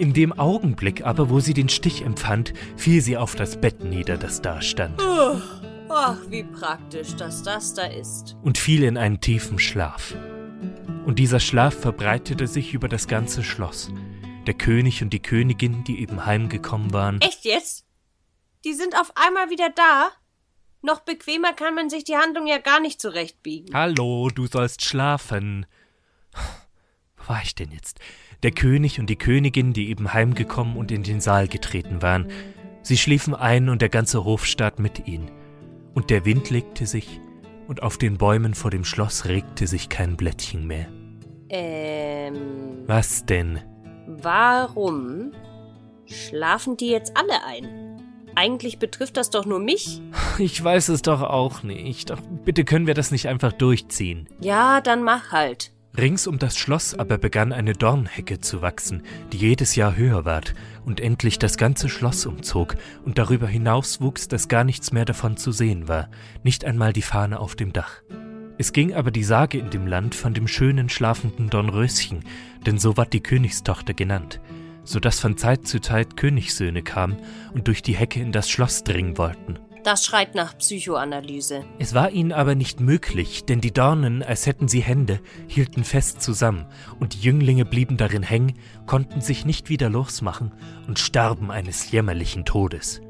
In 0.00 0.14
dem 0.14 0.32
Augenblick 0.32 1.04
aber, 1.04 1.28
wo 1.28 1.40
sie 1.40 1.52
den 1.52 1.68
Stich 1.68 2.00
empfand, 2.06 2.54
fiel 2.78 3.02
sie 3.02 3.18
auf 3.18 3.34
das 3.34 3.60
Bett 3.60 3.84
nieder, 3.84 4.16
das 4.16 4.40
da 4.40 4.62
stand, 4.62 4.98
Ach, 5.90 6.16
wie 6.30 6.42
praktisch, 6.42 7.14
dass 7.16 7.42
das 7.42 7.74
da 7.74 7.84
ist. 7.84 8.34
und 8.42 8.56
fiel 8.56 8.82
in 8.84 8.96
einen 8.96 9.20
tiefen 9.20 9.58
Schlaf. 9.58 10.14
Und 11.04 11.18
dieser 11.18 11.38
Schlaf 11.38 11.74
verbreitete 11.74 12.46
sich 12.46 12.72
über 12.72 12.88
das 12.88 13.08
ganze 13.08 13.44
Schloss. 13.44 13.90
Der 14.46 14.54
König 14.54 15.02
und 15.02 15.12
die 15.12 15.20
Königin, 15.20 15.84
die 15.84 16.00
eben 16.00 16.24
heimgekommen 16.24 16.94
waren, 16.94 17.20
Echt 17.20 17.44
jetzt? 17.44 17.84
Die 18.64 18.72
sind 18.72 18.98
auf 18.98 19.12
einmal 19.16 19.50
wieder 19.50 19.68
da? 19.68 20.08
Noch 20.80 21.00
bequemer 21.00 21.52
kann 21.52 21.74
man 21.74 21.90
sich 21.90 22.04
die 22.04 22.16
Handlung 22.16 22.46
ja 22.46 22.56
gar 22.56 22.80
nicht 22.80 23.02
zurechtbiegen. 23.02 23.74
Hallo, 23.74 24.30
du 24.34 24.46
sollst 24.46 24.82
schlafen. 24.82 25.66
Wo 27.22 27.32
war 27.32 27.40
ich 27.42 27.54
denn 27.54 27.70
jetzt? 27.72 28.00
Der 28.42 28.50
König 28.50 28.98
und 28.98 29.08
die 29.10 29.16
Königin, 29.16 29.72
die 29.72 29.90
eben 29.90 30.12
heimgekommen 30.12 30.76
und 30.76 30.90
in 30.90 31.02
den 31.02 31.20
Saal 31.20 31.46
getreten 31.48 32.02
waren. 32.02 32.26
Sie 32.82 32.96
schliefen 32.96 33.34
ein 33.34 33.68
und 33.68 33.82
der 33.82 33.90
ganze 33.90 34.24
Hofstaat 34.24 34.78
mit 34.78 35.06
ihnen. 35.06 35.30
Und 35.94 36.10
der 36.10 36.24
Wind 36.24 36.50
legte 36.50 36.86
sich, 36.86 37.20
und 37.68 37.82
auf 37.82 37.98
den 37.98 38.16
Bäumen 38.16 38.54
vor 38.54 38.70
dem 38.70 38.84
Schloss 38.84 39.26
regte 39.26 39.66
sich 39.66 39.88
kein 39.88 40.16
Blättchen 40.16 40.66
mehr. 40.66 40.88
Ähm, 41.50 42.84
Was 42.86 43.24
denn? 43.26 43.60
warum 44.22 45.32
schlafen 46.06 46.76
die 46.76 46.88
jetzt 46.88 47.16
alle 47.16 47.44
ein? 47.46 48.00
Eigentlich 48.34 48.78
betrifft 48.78 49.16
das 49.16 49.30
doch 49.30 49.44
nur 49.46 49.58
mich. 49.60 50.00
Ich 50.38 50.62
weiß 50.62 50.88
es 50.88 51.02
doch 51.02 51.20
auch 51.22 51.62
nicht. 51.62 52.10
Doch 52.10 52.20
bitte 52.44 52.64
können 52.64 52.86
wir 52.86 52.94
das 52.94 53.10
nicht 53.10 53.28
einfach 53.28 53.52
durchziehen. 53.52 54.28
Ja, 54.40 54.80
dann 54.80 55.02
mach 55.02 55.32
halt. 55.32 55.72
Rings 56.00 56.26
um 56.26 56.38
das 56.38 56.56
Schloss 56.56 56.94
aber 56.94 57.18
begann 57.18 57.52
eine 57.52 57.74
Dornhecke 57.74 58.40
zu 58.40 58.62
wachsen, 58.62 59.02
die 59.32 59.36
jedes 59.36 59.76
Jahr 59.76 59.96
höher 59.96 60.24
ward 60.24 60.54
und 60.86 60.98
endlich 60.98 61.38
das 61.38 61.58
ganze 61.58 61.90
Schloss 61.90 62.24
umzog, 62.24 62.76
und 63.04 63.18
darüber 63.18 63.46
hinaus 63.46 64.00
wuchs, 64.00 64.26
dass 64.26 64.48
gar 64.48 64.64
nichts 64.64 64.92
mehr 64.92 65.04
davon 65.04 65.36
zu 65.36 65.52
sehen 65.52 65.88
war, 65.88 66.08
nicht 66.42 66.64
einmal 66.64 66.94
die 66.94 67.02
Fahne 67.02 67.38
auf 67.38 67.54
dem 67.54 67.74
Dach. 67.74 68.00
Es 68.56 68.72
ging 68.72 68.94
aber 68.94 69.10
die 69.10 69.24
Sage 69.24 69.58
in 69.58 69.68
dem 69.68 69.86
Land 69.86 70.14
von 70.14 70.32
dem 70.32 70.48
schönen 70.48 70.88
schlafenden 70.88 71.50
Dornröschen, 71.50 72.24
denn 72.64 72.78
so 72.78 72.96
ward 72.96 73.12
die 73.12 73.22
Königstochter 73.22 73.92
genannt, 73.92 74.40
so 74.84 75.00
dass 75.00 75.20
von 75.20 75.36
Zeit 75.36 75.68
zu 75.68 75.80
Zeit 75.80 76.16
Königssöhne 76.16 76.82
kamen 76.82 77.18
und 77.52 77.68
durch 77.68 77.82
die 77.82 77.94
Hecke 77.94 78.20
in 78.20 78.32
das 78.32 78.48
Schloss 78.48 78.84
dringen 78.84 79.18
wollten. 79.18 79.58
Das 79.82 80.04
schreit 80.04 80.34
nach 80.34 80.58
Psychoanalyse. 80.58 81.64
Es 81.78 81.94
war 81.94 82.10
ihnen 82.10 82.32
aber 82.32 82.54
nicht 82.54 82.80
möglich, 82.80 83.46
denn 83.46 83.60
die 83.60 83.72
Dornen, 83.72 84.22
als 84.22 84.46
hätten 84.46 84.68
sie 84.68 84.80
Hände, 84.80 85.20
hielten 85.48 85.84
fest 85.84 86.20
zusammen, 86.20 86.66
und 86.98 87.14
die 87.14 87.20
Jünglinge 87.20 87.64
blieben 87.64 87.96
darin 87.96 88.22
hängen, 88.22 88.54
konnten 88.86 89.22
sich 89.22 89.46
nicht 89.46 89.70
wieder 89.70 89.88
losmachen 89.88 90.52
und 90.86 90.98
starben 90.98 91.50
eines 91.50 91.90
jämmerlichen 91.90 92.44
Todes. 92.44 93.00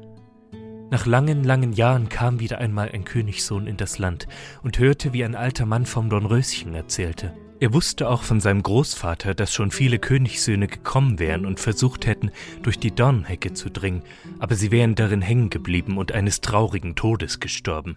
Nach 0.89 1.05
langen, 1.05 1.43
langen 1.43 1.73
Jahren 1.73 2.09
kam 2.09 2.39
wieder 2.39 2.59
einmal 2.59 2.89
ein 2.91 3.05
Königssohn 3.05 3.67
in 3.67 3.77
das 3.77 3.97
Land 3.97 4.27
und 4.61 4.79
hörte, 4.79 5.13
wie 5.13 5.23
ein 5.23 5.35
alter 5.35 5.65
Mann 5.65 5.85
vom 5.85 6.09
Dornröschen 6.09 6.73
erzählte. 6.73 7.33
Er 7.61 7.73
wusste 7.73 8.09
auch 8.09 8.23
von 8.23 8.39
seinem 8.39 8.63
Großvater, 8.63 9.35
dass 9.35 9.53
schon 9.53 9.69
viele 9.69 9.99
Königssöhne 9.99 10.67
gekommen 10.67 11.19
wären 11.19 11.45
und 11.45 11.59
versucht 11.59 12.07
hätten, 12.07 12.31
durch 12.63 12.79
die 12.79 12.89
Dornhecke 12.89 13.53
zu 13.53 13.69
dringen, 13.69 14.01
aber 14.39 14.55
sie 14.55 14.71
wären 14.71 14.95
darin 14.95 15.21
hängen 15.21 15.51
geblieben 15.51 15.99
und 15.99 16.11
eines 16.11 16.41
traurigen 16.41 16.95
Todes 16.95 17.39
gestorben. 17.39 17.95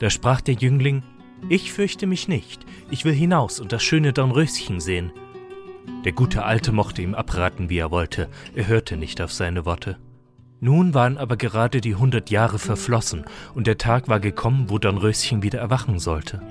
Da 0.00 0.10
sprach 0.10 0.40
der 0.40 0.54
Jüngling, 0.54 1.04
Ich 1.48 1.72
fürchte 1.72 2.08
mich 2.08 2.26
nicht, 2.26 2.66
ich 2.90 3.04
will 3.04 3.14
hinaus 3.14 3.60
und 3.60 3.70
das 3.70 3.84
schöne 3.84 4.12
Dornröschen 4.12 4.80
sehen. 4.80 5.12
Der 6.04 6.10
gute 6.10 6.44
Alte 6.44 6.72
mochte 6.72 7.00
ihm 7.00 7.14
abraten, 7.14 7.70
wie 7.70 7.78
er 7.78 7.92
wollte, 7.92 8.28
er 8.56 8.66
hörte 8.66 8.96
nicht 8.96 9.20
auf 9.20 9.32
seine 9.32 9.64
Worte. 9.66 9.98
Nun 10.58 10.94
waren 10.94 11.16
aber 11.16 11.36
gerade 11.36 11.80
die 11.80 11.94
hundert 11.94 12.28
Jahre 12.30 12.58
verflossen, 12.58 13.24
und 13.54 13.68
der 13.68 13.78
Tag 13.78 14.08
war 14.08 14.18
gekommen, 14.18 14.68
wo 14.68 14.80
Dornröschen 14.80 15.44
wieder 15.44 15.60
erwachen 15.60 16.00
sollte. 16.00 16.42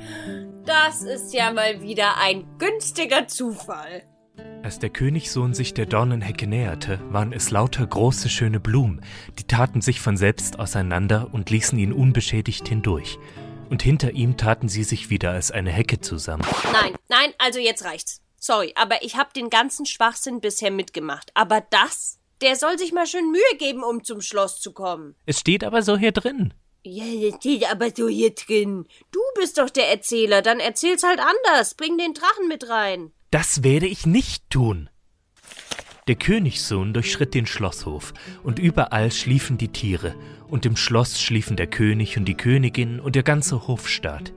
Das 0.65 1.01
ist 1.01 1.33
ja 1.33 1.51
mal 1.51 1.81
wieder 1.81 2.17
ein 2.17 2.45
günstiger 2.57 3.27
Zufall. 3.27 4.03
Als 4.63 4.79
der 4.79 4.89
Königssohn 4.89 5.53
sich 5.53 5.73
der 5.73 5.85
Dornenhecke 5.85 6.47
näherte, 6.47 7.01
waren 7.11 7.33
es 7.33 7.51
lauter 7.51 7.85
große, 7.85 8.29
schöne 8.29 8.61
Blumen, 8.61 9.03
die 9.37 9.43
taten 9.43 9.81
sich 9.81 9.99
von 9.99 10.15
selbst 10.15 10.59
auseinander 10.59 11.27
und 11.33 11.49
ließen 11.49 11.77
ihn 11.77 11.91
unbeschädigt 11.91 12.65
hindurch. 12.69 13.19
Und 13.69 13.83
hinter 13.83 14.11
ihm 14.11 14.37
taten 14.37 14.69
sie 14.69 14.85
sich 14.85 15.09
wieder 15.09 15.31
als 15.31 15.51
eine 15.51 15.71
Hecke 15.71 15.99
zusammen. 15.99 16.45
Nein, 16.71 16.95
nein, 17.09 17.33
also 17.39 17.59
jetzt 17.59 17.83
reicht's. 17.83 18.21
Sorry, 18.39 18.73
aber 18.75 19.03
ich 19.03 19.17
hab 19.17 19.33
den 19.33 19.49
ganzen 19.49 19.85
Schwachsinn 19.85 20.39
bisher 20.39 20.71
mitgemacht. 20.71 21.31
Aber 21.33 21.59
das? 21.59 22.19
Der 22.41 22.55
soll 22.55 22.77
sich 22.77 22.93
mal 22.93 23.07
schön 23.07 23.31
Mühe 23.31 23.57
geben, 23.57 23.83
um 23.83 24.03
zum 24.03 24.21
Schloss 24.21 24.61
zu 24.61 24.71
kommen. 24.71 25.15
Es 25.25 25.39
steht 25.39 25.63
aber 25.63 25.81
so 25.81 25.97
hier 25.97 26.11
drin. 26.13 26.53
Ja, 26.85 27.05
das 27.29 27.39
steht 27.39 27.71
aber 27.71 27.91
so 27.95 28.09
hier 28.09 28.35
drin. 28.35 28.87
Du 29.11 29.21
bist 29.35 29.57
doch 29.57 29.69
der 29.69 29.89
Erzähler, 29.89 30.41
dann 30.41 30.59
erzähl's 30.59 31.03
halt 31.03 31.19
anders. 31.19 31.75
Bring 31.75 31.97
den 31.97 32.13
Drachen 32.13 32.47
mit 32.49 32.69
rein. 32.69 33.11
Das 33.31 33.63
werde 33.63 33.87
ich 33.87 34.05
nicht 34.05 34.49
tun. 34.49 34.89
Der 36.09 36.15
Königssohn 36.15 36.93
durchschritt 36.93 37.33
den 37.33 37.45
Schlosshof, 37.45 38.13
und 38.43 38.59
überall 38.59 39.09
schliefen 39.11 39.57
die 39.57 39.69
Tiere, 39.69 40.15
und 40.49 40.65
im 40.65 40.75
Schloss 40.75 41.21
schliefen 41.21 41.55
der 41.55 41.67
König 41.67 42.17
und 42.17 42.25
die 42.25 42.35
Königin 42.35 42.99
und 42.99 43.15
der 43.15 43.23
ganze 43.23 43.67
Hofstaat. 43.67 44.33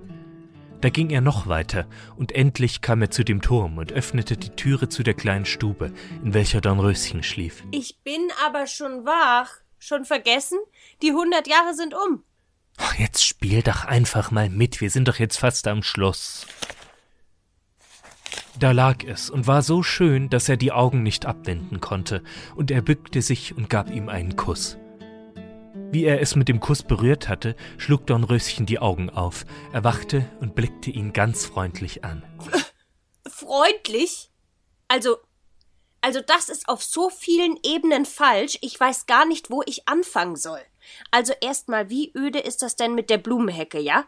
Da 0.80 0.90
ging 0.90 1.10
er 1.10 1.22
noch 1.22 1.48
weiter, 1.48 1.88
und 2.16 2.30
endlich 2.30 2.82
kam 2.82 3.02
er 3.02 3.10
zu 3.10 3.24
dem 3.24 3.42
Turm 3.42 3.78
und 3.78 3.92
öffnete 3.92 4.36
die 4.36 4.50
Türe 4.50 4.88
zu 4.88 5.02
der 5.02 5.14
kleinen 5.14 5.46
Stube, 5.46 5.92
in 6.22 6.34
welcher 6.34 6.60
Dornröschen 6.60 7.24
schlief. 7.24 7.64
Ich 7.72 7.98
bin 8.04 8.28
aber 8.46 8.68
schon 8.68 9.04
wach. 9.04 9.50
Schon 9.78 10.04
vergessen? 10.04 10.58
Die 11.02 11.12
hundert 11.12 11.48
Jahre 11.48 11.74
sind 11.74 11.94
um. 11.94 12.22
Ach, 12.78 12.96
Jetzt 12.98 13.26
spiel 13.26 13.62
doch 13.62 13.84
einfach 13.84 14.30
mal 14.30 14.48
mit, 14.48 14.80
wir 14.80 14.90
sind 14.90 15.08
doch 15.08 15.18
jetzt 15.18 15.36
fast 15.36 15.68
am 15.68 15.82
Schluss. 15.82 16.46
Da 18.58 18.70
lag 18.70 19.04
es 19.04 19.28
und 19.28 19.46
war 19.46 19.62
so 19.62 19.82
schön, 19.82 20.30
dass 20.30 20.48
er 20.48 20.56
die 20.56 20.72
Augen 20.72 21.02
nicht 21.02 21.26
abwenden 21.26 21.80
konnte, 21.80 22.22
und 22.54 22.70
er 22.70 22.80
bückte 22.80 23.20
sich 23.20 23.54
und 23.54 23.68
gab 23.68 23.90
ihm 23.90 24.08
einen 24.08 24.36
Kuss. 24.36 24.78
Wie 25.92 26.04
er 26.04 26.22
es 26.22 26.36
mit 26.36 26.48
dem 26.48 26.58
Kuss 26.58 26.82
berührt 26.82 27.28
hatte, 27.28 27.54
schlug 27.76 28.06
Dornröschen 28.06 28.64
die 28.64 28.78
Augen 28.78 29.10
auf, 29.10 29.44
erwachte 29.72 30.26
und 30.40 30.54
blickte 30.54 30.90
ihn 30.90 31.12
ganz 31.12 31.44
freundlich 31.44 32.02
an. 32.02 32.22
Freundlich? 33.28 34.30
Also, 34.88 35.18
also 36.00 36.22
das 36.26 36.48
ist 36.48 36.66
auf 36.68 36.82
so 36.82 37.10
vielen 37.10 37.58
Ebenen 37.62 38.06
falsch, 38.06 38.56
ich 38.62 38.80
weiß 38.80 39.04
gar 39.04 39.26
nicht, 39.26 39.50
wo 39.50 39.62
ich 39.66 39.86
anfangen 39.86 40.36
soll. 40.36 40.62
Also 41.10 41.32
erstmal, 41.40 41.90
wie 41.90 42.12
öde 42.16 42.38
ist 42.38 42.62
das 42.62 42.76
denn 42.76 42.94
mit 42.94 43.10
der 43.10 43.18
Blumenhecke, 43.18 43.78
ja? 43.78 44.04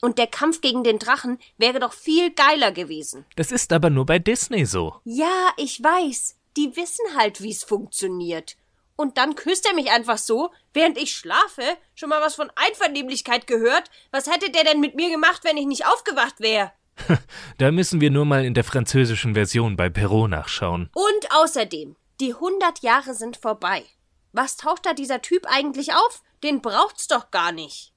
Und 0.00 0.18
der 0.18 0.26
Kampf 0.26 0.60
gegen 0.60 0.82
den 0.82 0.98
Drachen 0.98 1.38
wäre 1.58 1.78
doch 1.78 1.92
viel 1.92 2.32
geiler 2.32 2.72
gewesen. 2.72 3.24
Das 3.36 3.52
ist 3.52 3.72
aber 3.72 3.88
nur 3.88 4.04
bei 4.04 4.18
Disney 4.18 4.64
so. 4.64 4.96
Ja, 5.04 5.52
ich 5.56 5.82
weiß. 5.82 6.36
Die 6.56 6.76
wissen 6.76 7.16
halt, 7.16 7.40
wie's 7.40 7.62
funktioniert. 7.62 8.56
Und 8.96 9.16
dann 9.16 9.34
küsst 9.36 9.66
er 9.66 9.74
mich 9.74 9.90
einfach 9.90 10.18
so, 10.18 10.50
während 10.74 10.98
ich 10.98 11.14
schlafe? 11.14 11.62
Schon 11.94 12.08
mal 12.08 12.20
was 12.20 12.34
von 12.34 12.50
Einvernehmlichkeit 12.56 13.46
gehört? 13.46 13.90
Was 14.10 14.30
hätte 14.30 14.50
der 14.50 14.64
denn 14.64 14.80
mit 14.80 14.96
mir 14.96 15.10
gemacht, 15.10 15.42
wenn 15.44 15.56
ich 15.56 15.66
nicht 15.66 15.86
aufgewacht 15.86 16.40
wäre? 16.40 16.72
Da 17.58 17.70
müssen 17.70 18.00
wir 18.00 18.10
nur 18.10 18.24
mal 18.24 18.44
in 18.44 18.54
der 18.54 18.64
französischen 18.64 19.34
Version 19.34 19.76
bei 19.76 19.88
Perrault 19.88 20.30
nachschauen. 20.30 20.90
Und 20.94 21.32
außerdem, 21.32 21.96
die 22.20 22.34
hundert 22.34 22.80
Jahre 22.82 23.14
sind 23.14 23.36
vorbei. 23.36 23.84
Was 24.32 24.56
taucht 24.56 24.86
da 24.86 24.94
dieser 24.94 25.22
Typ 25.22 25.46
eigentlich 25.46 25.92
auf? 25.92 26.22
Den 26.42 26.60
braucht's 26.60 27.06
doch 27.06 27.30
gar 27.30 27.52
nicht. 27.52 27.92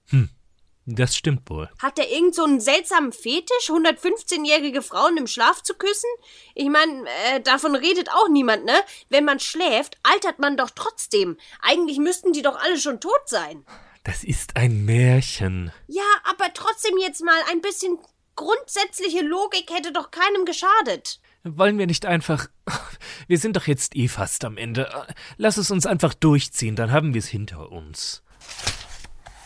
Das 0.87 1.15
stimmt 1.15 1.49
wohl. 1.49 1.67
Hat 1.81 1.97
er 1.97 2.11
irgend 2.11 2.35
so 2.35 2.43
einen 2.43 2.59
seltsamen 2.59 3.11
Fetisch, 3.11 3.69
115-jährige 3.69 4.83
Frauen 4.83 5.17
im 5.17 5.25
Schlaf 5.25 5.63
zu 5.63 5.73
küssen? 5.73 6.09
Ich 6.53 6.69
meine, 6.69 7.05
äh, 7.23 7.41
davon 7.41 7.75
redet 7.75 8.11
auch 8.11 8.29
niemand, 8.29 8.65
ne? 8.65 8.75
Wenn 9.09 9.25
man 9.25 9.39
schläft, 9.39 9.97
altert 10.03 10.37
man 10.37 10.57
doch 10.57 10.69
trotzdem. 10.69 11.37
Eigentlich 11.61 11.97
müssten 11.97 12.33
die 12.33 12.43
doch 12.43 12.55
alle 12.55 12.77
schon 12.77 12.99
tot 12.99 13.21
sein. 13.25 13.65
Das 14.03 14.23
ist 14.23 14.55
ein 14.57 14.85
Märchen. 14.85 15.71
Ja, 15.87 16.03
aber 16.23 16.53
trotzdem 16.53 16.99
jetzt 16.99 17.23
mal 17.23 17.41
ein 17.49 17.61
bisschen 17.61 17.97
grundsätzliche 18.35 19.21
Logik 19.21 19.71
hätte 19.71 19.91
doch 19.91 20.11
keinem 20.11 20.45
geschadet. 20.45 21.19
Wollen 21.47 21.77
wir 21.77 21.85
nicht 21.85 22.07
einfach. 22.07 22.47
Wir 23.27 23.37
sind 23.37 23.55
doch 23.55 23.67
jetzt 23.67 23.95
eh 23.95 24.07
fast 24.07 24.43
am 24.45 24.57
Ende. 24.57 24.89
Lass 25.37 25.57
es 25.57 25.69
uns 25.69 25.85
einfach 25.85 26.15
durchziehen, 26.15 26.75
dann 26.75 26.91
haben 26.91 27.13
wir 27.13 27.19
es 27.19 27.27
hinter 27.27 27.71
uns. 27.71 28.23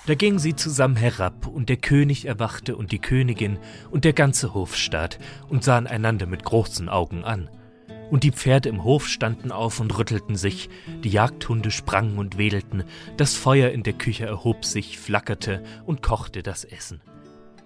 Da 0.06 0.16
gingen 0.16 0.40
sie 0.40 0.56
zusammen 0.56 0.96
herab, 0.96 1.46
und 1.46 1.68
der 1.68 1.76
König 1.76 2.26
erwachte 2.26 2.78
und 2.78 2.94
die 2.94 3.00
Königin 3.00 3.60
und 3.92 4.06
der 4.06 4.14
ganze 4.14 4.54
Hofstaat 4.54 5.20
und 5.50 5.64
sahen 5.64 5.88
einander 5.88 6.26
mit 6.26 6.46
großen 6.46 6.88
Augen 6.88 7.26
an. 7.26 7.50
Und 8.10 8.24
die 8.24 8.32
Pferde 8.32 8.70
im 8.70 8.84
Hof 8.86 9.08
standen 9.08 9.52
auf 9.52 9.80
und 9.82 9.96
rüttelten 9.98 10.36
sich, 10.36 10.70
die 11.04 11.10
Jagdhunde 11.10 11.70
sprangen 11.70 12.18
und 12.18 12.38
wedelten, 12.38 12.86
das 13.18 13.36
Feuer 13.36 13.72
in 13.72 13.84
der 13.84 13.94
Küche 13.94 14.26
erhob 14.26 14.64
sich, 14.64 14.98
flackerte 14.98 15.64
und 15.86 16.02
kochte 16.02 16.44
das 16.44 16.64
Essen. 16.64 17.02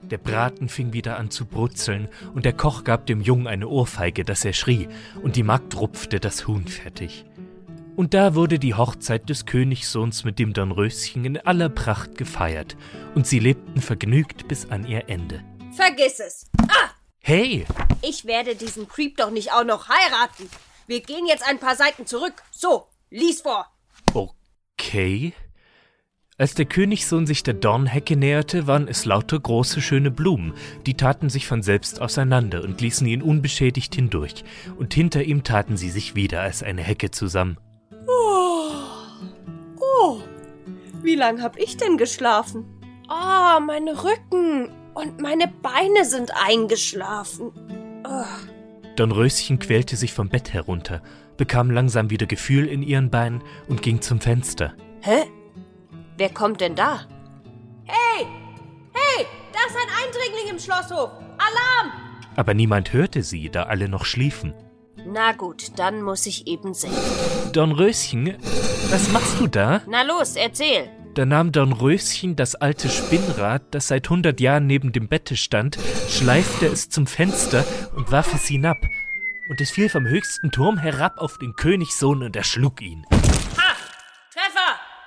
Der 0.09 0.17
Braten 0.17 0.69
fing 0.69 0.93
wieder 0.93 1.17
an 1.17 1.31
zu 1.31 1.45
brutzeln, 1.45 2.09
und 2.33 2.45
der 2.45 2.53
Koch 2.53 2.83
gab 2.83 3.05
dem 3.05 3.21
Jungen 3.21 3.47
eine 3.47 3.67
Ohrfeige, 3.67 4.23
dass 4.25 4.45
er 4.45 4.53
schrie, 4.53 4.87
und 5.21 5.35
die 5.35 5.43
Magd 5.43 5.75
rupfte 5.75 6.19
das 6.19 6.47
Huhn 6.47 6.67
fertig. 6.67 7.25
Und 7.95 8.13
da 8.13 8.35
wurde 8.35 8.59
die 8.59 8.73
Hochzeit 8.73 9.29
des 9.29 9.45
Königssohns 9.45 10.23
mit 10.23 10.39
dem 10.39 10.53
Dornröschen 10.53 11.25
in 11.25 11.37
aller 11.37 11.69
Pracht 11.69 12.17
gefeiert, 12.17 12.75
und 13.15 13.27
sie 13.27 13.39
lebten 13.39 13.81
vergnügt 13.81 14.47
bis 14.47 14.69
an 14.69 14.85
ihr 14.85 15.09
Ende. 15.09 15.43
Vergiss 15.75 16.19
es. 16.19 16.45
Ah! 16.67 16.89
Hey, 17.19 17.65
Ich 18.01 18.25
werde 18.25 18.55
diesen 18.55 18.87
Creep 18.87 19.15
doch 19.17 19.31
nicht 19.31 19.53
auch 19.53 19.63
noch 19.63 19.87
heiraten. 19.87 20.49
Wir 20.87 21.01
gehen 21.01 21.25
jetzt 21.25 21.47
ein 21.47 21.59
paar 21.59 21.77
Seiten 21.77 22.05
zurück. 22.05 22.33
So, 22.51 22.87
lies 23.09 23.41
vor. 23.41 23.71
okay. 24.13 25.33
Als 26.35 26.55
der 26.55 26.65
Königssohn 26.65 27.27
sich 27.27 27.43
der 27.43 27.53
Dornhecke 27.53 28.15
näherte, 28.15 28.65
waren 28.65 28.87
es 28.87 29.05
lauter 29.05 29.39
große, 29.39 29.81
schöne 29.81 30.09
Blumen, 30.09 30.53
die 30.87 30.95
taten 30.95 31.29
sich 31.29 31.45
von 31.45 31.61
selbst 31.61 32.01
auseinander 32.01 32.63
und 32.63 32.81
ließen 32.81 33.05
ihn 33.05 33.21
unbeschädigt 33.21 33.93
hindurch, 33.93 34.43
und 34.79 34.95
hinter 34.95 35.23
ihm 35.23 35.43
taten 35.43 35.77
sie 35.77 35.91
sich 35.91 36.15
wieder 36.15 36.41
als 36.41 36.63
eine 36.63 36.81
Hecke 36.81 37.11
zusammen. 37.11 37.57
Oh, 38.07 40.21
wie 41.03 41.15
lang 41.15 41.43
hab 41.43 41.59
ich 41.59 41.77
denn 41.77 41.97
geschlafen? 41.97 42.65
Oh, 43.09 43.59
mein 43.59 43.87
Rücken 43.87 44.71
und 44.95 45.21
meine 45.21 45.53
Beine 45.61 46.03
sind 46.03 46.31
eingeschlafen. 46.33 47.51
Oh. 48.07 48.25
Dornröschen 48.95 49.59
quälte 49.59 49.95
sich 49.95 50.13
vom 50.13 50.29
Bett 50.29 50.51
herunter, 50.51 51.03
bekam 51.37 51.69
langsam 51.69 52.09
wieder 52.09 52.25
Gefühl 52.25 52.65
in 52.65 52.81
ihren 52.81 53.11
Beinen 53.11 53.43
und 53.67 53.83
ging 53.83 54.01
zum 54.01 54.19
Fenster. 54.19 54.73
Hä? 55.01 55.25
Wer 56.23 56.33
kommt 56.33 56.61
denn 56.61 56.73
da? 56.73 57.01
Hey! 57.83 58.25
Hey! 58.93 59.25
Da 59.51 59.59
ist 59.67 59.75
ein 59.75 60.05
Eindringling 60.05 60.51
im 60.51 60.57
Schlosshof! 60.57 61.09
Alarm! 61.37 61.91
Aber 62.37 62.53
niemand 62.53 62.93
hörte 62.93 63.23
sie, 63.23 63.49
da 63.49 63.63
alle 63.63 63.89
noch 63.89 64.05
schliefen. 64.05 64.53
Na 65.05 65.33
gut, 65.33 65.77
dann 65.77 66.01
muss 66.01 66.25
ich 66.25 66.47
eben 66.47 66.73
sehen. 66.73 66.93
Dornröschen, 67.51 68.37
was 68.89 69.11
machst 69.11 69.37
du 69.37 69.47
da? 69.47 69.81
Na 69.85 70.03
los, 70.03 70.37
erzähl. 70.37 70.89
Da 71.13 71.25
nahm 71.25 71.51
Dornröschen 71.51 72.37
das 72.37 72.55
alte 72.55 72.87
Spinnrad, 72.87 73.63
das 73.71 73.89
seit 73.89 74.09
hundert 74.09 74.39
Jahren 74.39 74.65
neben 74.65 74.93
dem 74.93 75.09
Bette 75.09 75.35
stand, 75.35 75.77
schleifte 76.07 76.67
es 76.67 76.87
zum 76.89 77.05
Fenster 77.05 77.65
und 77.97 78.13
warf 78.13 78.33
es 78.33 78.45
hinab. 78.45 78.77
Und 79.49 79.59
es 79.59 79.71
fiel 79.71 79.89
vom 79.89 80.07
höchsten 80.07 80.51
Turm 80.51 80.77
herab 80.77 81.17
auf 81.17 81.37
den 81.37 81.57
Königssohn 81.57 82.23
und 82.23 82.37
erschlug 82.37 82.81
ihn. 82.81 83.05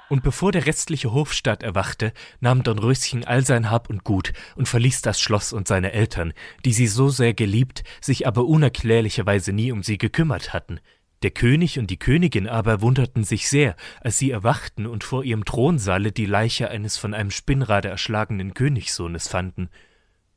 Und 0.09 0.23
bevor 0.23 0.53
der 0.53 0.67
restliche 0.67 1.13
Hofstaat 1.13 1.65
erwachte, 1.65 2.13
nahm 2.39 2.63
Dornröschen 2.63 3.25
all 3.25 3.45
sein 3.45 3.71
Hab 3.71 3.91
und 3.91 4.05
Gut 4.05 4.33
und 4.55 4.69
verließ 4.69 5.03
das 5.03 5.21
Schloss 5.21 5.53
und 5.53 5.67
seine 5.67 5.93
Eltern, 5.93 6.33
die 6.65 6.73
sie 6.73 6.87
so 6.87 7.09
sehr 7.09 7.35
geliebt, 7.35 7.83
sich 8.01 8.27
aber 8.27 8.45
unerklärlicherweise 8.45 9.53
nie 9.53 9.73
um 9.73 9.83
sie 9.83 9.99
gekümmert 9.99 10.53
hatten. 10.53 10.79
Der 11.23 11.31
König 11.33 11.79
und 11.79 11.91
die 11.91 11.99
Königin 11.99 12.47
aber 12.47 12.83
wunderten 12.83 13.25
sich 13.25 13.49
sehr, 13.49 13.75
als 14.01 14.19
sie 14.19 14.31
erwachten 14.31 14.87
und 14.87 15.03
vor 15.03 15.25
ihrem 15.25 15.45
Thronsaale 15.45 16.13
die 16.13 16.27
Leiche 16.27 16.69
eines 16.71 16.99
von 16.99 17.15
einem 17.15 17.31
Spinnrade 17.31 17.89
erschlagenen 17.89 18.55
Königssohnes 18.55 19.27
fanden. 19.27 19.69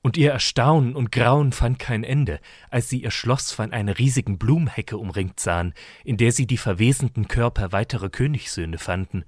Und 0.01 0.17
ihr 0.17 0.32
Erstaunen 0.32 0.95
und 0.95 1.12
Grauen 1.12 1.51
fand 1.51 1.77
kein 1.77 2.05
Ende, 2.05 2.39
als 2.71 2.89
sie 2.89 3.03
ihr 3.03 3.12
Schloss 3.12 3.51
von 3.51 3.73
einer 3.73 3.99
riesigen 3.99 4.39
Blumenhecke 4.39 4.97
umringt 4.97 5.39
sahen, 5.39 5.73
in 6.05 6.15
der 6.15 6.32
sie 6.32 6.47
die 6.47 6.58
verwesenden 6.58 7.27
Körper 7.27 7.73
weiterer 7.73 8.10
Königssöhne 8.10 8.77
fanden. 8.77 9.25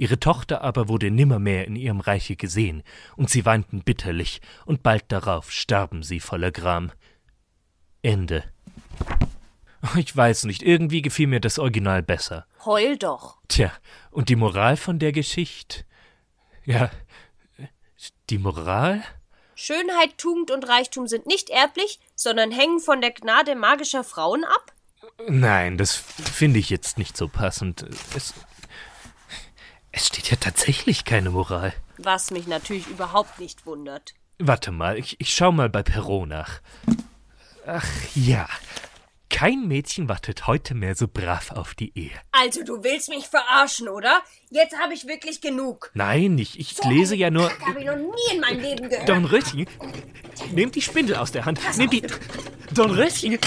Ihre 0.00 0.18
Tochter 0.18 0.62
aber 0.62 0.88
wurde 0.88 1.10
nimmermehr 1.10 1.66
in 1.66 1.76
ihrem 1.76 2.00
Reiche 2.00 2.34
gesehen, 2.34 2.82
und 3.16 3.28
sie 3.28 3.44
weinten 3.44 3.82
bitterlich, 3.84 4.40
und 4.64 4.82
bald 4.82 5.04
darauf 5.12 5.52
starben 5.52 6.02
sie 6.02 6.20
voller 6.20 6.50
Gram. 6.50 6.90
Ende. 8.00 8.44
Ich 9.96 10.16
weiß 10.16 10.44
nicht, 10.44 10.62
irgendwie 10.62 11.02
gefiel 11.02 11.26
mir 11.26 11.40
das 11.40 11.58
Original 11.58 12.02
besser. 12.02 12.46
Heul 12.64 12.96
doch. 12.96 13.36
Tja, 13.48 13.72
und 14.10 14.30
die 14.30 14.36
Moral 14.36 14.78
von 14.78 14.98
der 14.98 15.12
Geschichte? 15.12 15.84
Ja, 16.64 16.90
die 18.30 18.38
Moral? 18.38 19.02
Schönheit, 19.54 20.16
Tugend 20.16 20.50
und 20.50 20.66
Reichtum 20.66 21.08
sind 21.08 21.26
nicht 21.26 21.50
erblich, 21.50 22.00
sondern 22.14 22.52
hängen 22.52 22.80
von 22.80 23.02
der 23.02 23.10
Gnade 23.10 23.54
magischer 23.54 24.02
Frauen 24.04 24.44
ab? 24.44 24.72
Nein, 25.28 25.76
das 25.76 25.94
finde 25.94 26.58
ich 26.58 26.70
jetzt 26.70 26.96
nicht 26.96 27.18
so 27.18 27.28
passend. 27.28 27.84
Es, 28.16 28.32
es 29.92 30.06
steht 30.06 30.30
ja 30.30 30.36
tatsächlich 30.36 31.04
keine 31.04 31.30
Moral. 31.30 31.72
Was 31.98 32.30
mich 32.30 32.46
natürlich 32.46 32.86
überhaupt 32.86 33.40
nicht 33.40 33.66
wundert. 33.66 34.14
Warte 34.38 34.70
mal, 34.70 34.98
ich, 34.98 35.20
ich 35.20 35.34
schau 35.34 35.52
mal 35.52 35.68
bei 35.68 35.82
Perrault 35.82 36.28
nach. 36.28 36.60
Ach 37.66 37.86
ja, 38.14 38.48
kein 39.28 39.68
Mädchen 39.68 40.08
wartet 40.08 40.46
heute 40.46 40.74
mehr 40.74 40.94
so 40.94 41.06
brav 41.08 41.52
auf 41.52 41.74
die 41.74 41.96
Ehe. 41.96 42.12
Also, 42.32 42.64
du 42.64 42.82
willst 42.82 43.10
mich 43.10 43.26
verarschen, 43.26 43.88
oder? 43.88 44.22
Jetzt 44.50 44.78
habe 44.78 44.94
ich 44.94 45.06
wirklich 45.06 45.40
genug. 45.40 45.90
Nein, 45.94 46.38
ich, 46.38 46.58
ich 46.58 46.82
lese 46.84 47.16
ja 47.16 47.30
nur. 47.30 47.48
Kack 47.48 47.68
habe 47.68 47.80
ich 47.80 47.86
noch 47.86 47.96
nie 47.96 48.34
in 48.34 48.40
meinem 48.40 48.60
Leben 48.60 48.88
gehört. 48.88 49.08
Dornröschen, 49.08 49.66
nehmt 50.52 50.74
die 50.74 50.82
Spindel 50.82 51.16
aus 51.16 51.32
der 51.32 51.44
Hand. 51.44 51.60
Nehmt 51.76 51.92
die. 51.92 52.02
Dornröschen. 52.72 53.38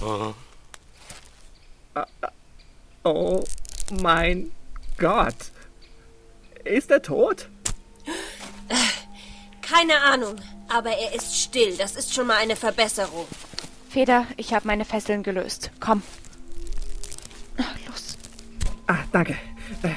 Oh 0.00 0.32
mein 4.00 4.50
Gott. 4.98 5.36
Ist 6.64 6.90
er 6.90 7.02
tot? 7.02 7.48
Keine 9.62 10.00
Ahnung, 10.00 10.36
aber 10.68 10.90
er 10.90 11.14
ist 11.14 11.36
still. 11.36 11.76
Das 11.76 11.96
ist 11.96 12.14
schon 12.14 12.26
mal 12.26 12.36
eine 12.36 12.56
Verbesserung. 12.56 13.26
Feder, 13.88 14.26
ich 14.36 14.52
habe 14.52 14.66
meine 14.66 14.84
Fesseln 14.84 15.22
gelöst. 15.22 15.70
Komm. 15.80 16.02
Los. 17.86 18.18
Ah, 18.86 19.04
danke. 19.12 19.36
Äh, 19.82 19.88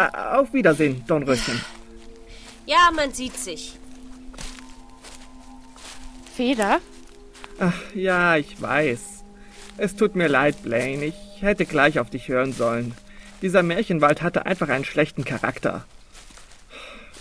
äh, 0.00 0.36
auf 0.36 0.52
Wiedersehen, 0.52 1.04
Dornröschen. 1.06 1.60
Ja, 2.66 2.90
man 2.94 3.12
sieht 3.12 3.36
sich. 3.36 3.78
Feder? 6.34 6.80
Ach 7.58 7.94
ja, 7.94 8.36
ich 8.36 8.60
weiß. 8.60 9.19
Es 9.80 9.96
tut 9.96 10.14
mir 10.14 10.28
leid, 10.28 10.62
Blaine. 10.62 11.06
Ich 11.06 11.40
hätte 11.40 11.64
gleich 11.64 11.98
auf 11.98 12.10
dich 12.10 12.28
hören 12.28 12.52
sollen. 12.52 12.92
Dieser 13.40 13.62
Märchenwald 13.62 14.20
hatte 14.20 14.44
einfach 14.44 14.68
einen 14.68 14.84
schlechten 14.84 15.24
Charakter. 15.24 15.86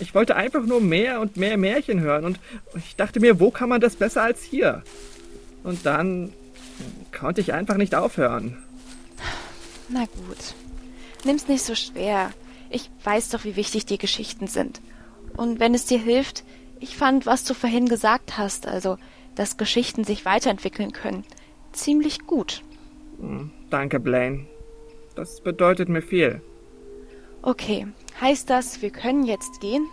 Ich 0.02 0.13
wollte 0.13 0.36
einfach 0.36 0.65
nur 0.65 0.82
mehr 0.82 1.22
und 1.22 1.38
mehr 1.38 1.56
Märchen 1.56 2.02
hören 2.02 2.26
und 2.26 2.39
ich 2.76 2.98
dachte 2.98 3.22
mir, 3.22 3.39
wo 3.39 3.50
kann 3.50 3.69
man 3.69 3.80
das 3.80 3.95
besser 3.95 4.24
als 4.24 4.43
hier? 4.43 4.84
Und 5.63 5.86
dann 5.86 6.34
konnte 7.17 7.39
ich 7.39 7.54
einfach 7.54 7.78
nicht 7.78 7.95
aufhören. 7.95 8.58
Na 9.88 10.02
gut. 10.02 10.54
Nimm's 11.24 11.48
nicht 11.48 11.63
so 11.63 11.76
schwer. 11.76 12.32
Ich 12.69 12.91
weiß 13.06 13.30
doch, 13.30 13.45
wie 13.45 13.56
wichtig 13.56 13.86
die 13.86 13.98
Geschichten 13.98 14.48
sind. 14.48 14.82
Und 15.38 15.62
wenn 15.62 15.74
es 15.74 15.86
dir 15.86 16.00
hilft, 16.00 16.43
ich 16.82 16.98
fand, 16.98 17.26
was 17.26 17.45
du 17.45 17.54
vorhin 17.54 17.88
gesagt 17.88 18.38
hast, 18.38 18.67
also, 18.67 18.98
dass 19.36 19.56
Geschichten 19.56 20.04
sich 20.04 20.26
weiterentwickeln 20.26 20.91
können, 20.91 21.24
ziemlich 21.71 22.25
gut. 22.25 22.63
Hm, 23.19 23.51
danke, 23.69 23.99
Blaine. 23.99 24.47
Das 25.15 25.41
bedeutet 25.41 25.89
mir 25.89 26.01
viel. 26.01 26.41
Okay, 27.41 27.88
heißt 28.19 28.49
das, 28.49 28.82
wir 28.82 28.89
können 28.89 29.23
jetzt 29.23 29.62
gehen? 29.62 29.88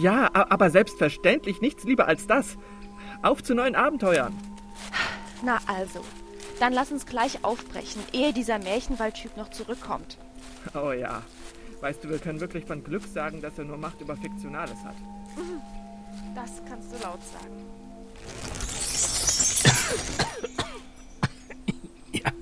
Ja, 0.00 0.30
aber 0.32 0.70
selbstverständlich 0.70 1.60
nichts 1.60 1.84
lieber 1.84 2.06
als 2.08 2.26
das. 2.26 2.56
Auf 3.22 3.42
zu 3.42 3.54
neuen 3.54 3.74
Abenteuern. 3.74 4.34
Na 5.42 5.58
also, 5.66 6.00
dann 6.58 6.72
lass 6.72 6.92
uns 6.92 7.06
gleich 7.06 7.44
aufbrechen, 7.44 8.02
ehe 8.12 8.32
dieser 8.32 8.58
Märchenwaldtyp 8.58 9.36
noch 9.36 9.50
zurückkommt. 9.50 10.18
Oh 10.74 10.92
ja. 10.92 11.22
Weißt 11.80 12.04
du, 12.04 12.10
wir 12.10 12.18
können 12.18 12.40
wirklich 12.40 12.66
von 12.66 12.84
Glück 12.84 13.04
sagen, 13.04 13.40
dass 13.40 13.58
er 13.58 13.64
nur 13.64 13.78
Macht 13.78 14.00
über 14.00 14.16
Fiktionales 14.16 14.84
hat. 14.84 14.96
Das 16.34 16.62
kannst 16.68 16.92
du 16.92 17.02
laut 17.02 17.20
sagen. 17.24 17.79
Ja, 22.12 22.32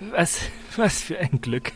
was, 0.00 0.40
was 0.76 1.00
für 1.00 1.18
ein 1.18 1.40
Glück. 1.40 1.72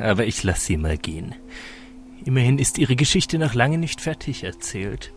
Aber 0.00 0.26
ich 0.26 0.42
lasse 0.42 0.66
sie 0.66 0.76
mal 0.76 0.96
gehen. 0.96 1.34
Immerhin 2.24 2.58
ist 2.58 2.78
ihre 2.78 2.96
Geschichte 2.96 3.38
noch 3.38 3.54
lange 3.54 3.78
nicht 3.78 4.00
fertig 4.00 4.44
erzählt. 4.44 5.12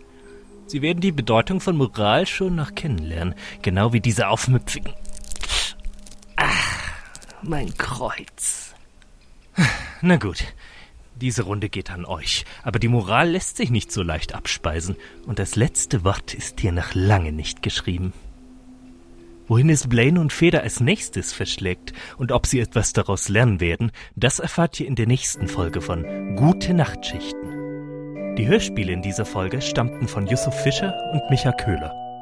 Sie 0.68 0.82
werden 0.82 1.02
die 1.02 1.12
Bedeutung 1.12 1.60
von 1.60 1.76
Moral 1.76 2.26
schon 2.26 2.56
noch 2.56 2.76
kennenlernen, 2.76 3.36
genau 3.62 3.94
wie 3.94 4.00
diese 4.00 4.28
aufmüpfigen. 4.30 4.94
Ach, 6.38 6.80
mein 7.42 7.76
Kreuz. 7.78 8.74
Na 10.02 10.16
gut, 10.18 10.46
diese 11.15 11.43
Runde 11.43 11.69
geht 11.69 11.91
an 11.91 12.06
euch, 12.06 12.45
aber 12.63 12.80
die 12.80 12.88
Moral 12.88 13.30
lässt 13.30 13.58
sich 13.58 13.69
nicht 13.69 13.91
so 13.91 14.04
leicht 14.04 14.36
abspeisen, 14.36 14.95
und 15.26 15.39
das 15.39 15.56
letzte 15.56 16.04
Wort 16.04 16.34
ist 16.34 16.60
hier 16.60 16.71
noch 16.71 16.93
lange 16.93 17.32
nicht 17.32 17.63
geschrieben. 17.63 18.13
Wohin 19.47 19.69
es 19.69 19.88
Blaine 19.88 20.19
und 20.19 20.32
Feder 20.32 20.63
als 20.63 20.80
nächstes 20.80 21.34
verschlägt 21.34 21.93
und 22.17 22.32
ob 22.32 22.45
sie 22.47 22.60
etwas 22.60 22.93
daraus 22.93 23.28
lernen 23.28 23.60
werden, 23.60 23.91
das 24.15 24.39
erfahrt 24.39 24.80
ihr 24.80 24.88
in 24.88 24.95
der 24.95 25.08
nächsten 25.08 25.47
Folge 25.47 25.82
von 25.82 26.36
Gute 26.36 26.73
Nachtschichten. 26.73 28.36
Die 28.38 28.47
Hörspiele 28.47 28.91
in 28.91 29.02
dieser 29.02 29.26
Folge 29.26 29.62
stammten 29.62 30.08
von 30.08 30.28
Yusuf 30.28 30.56
Fischer 30.63 30.93
und 31.12 31.30
Micha 31.30 31.52
Köhler. 31.52 32.12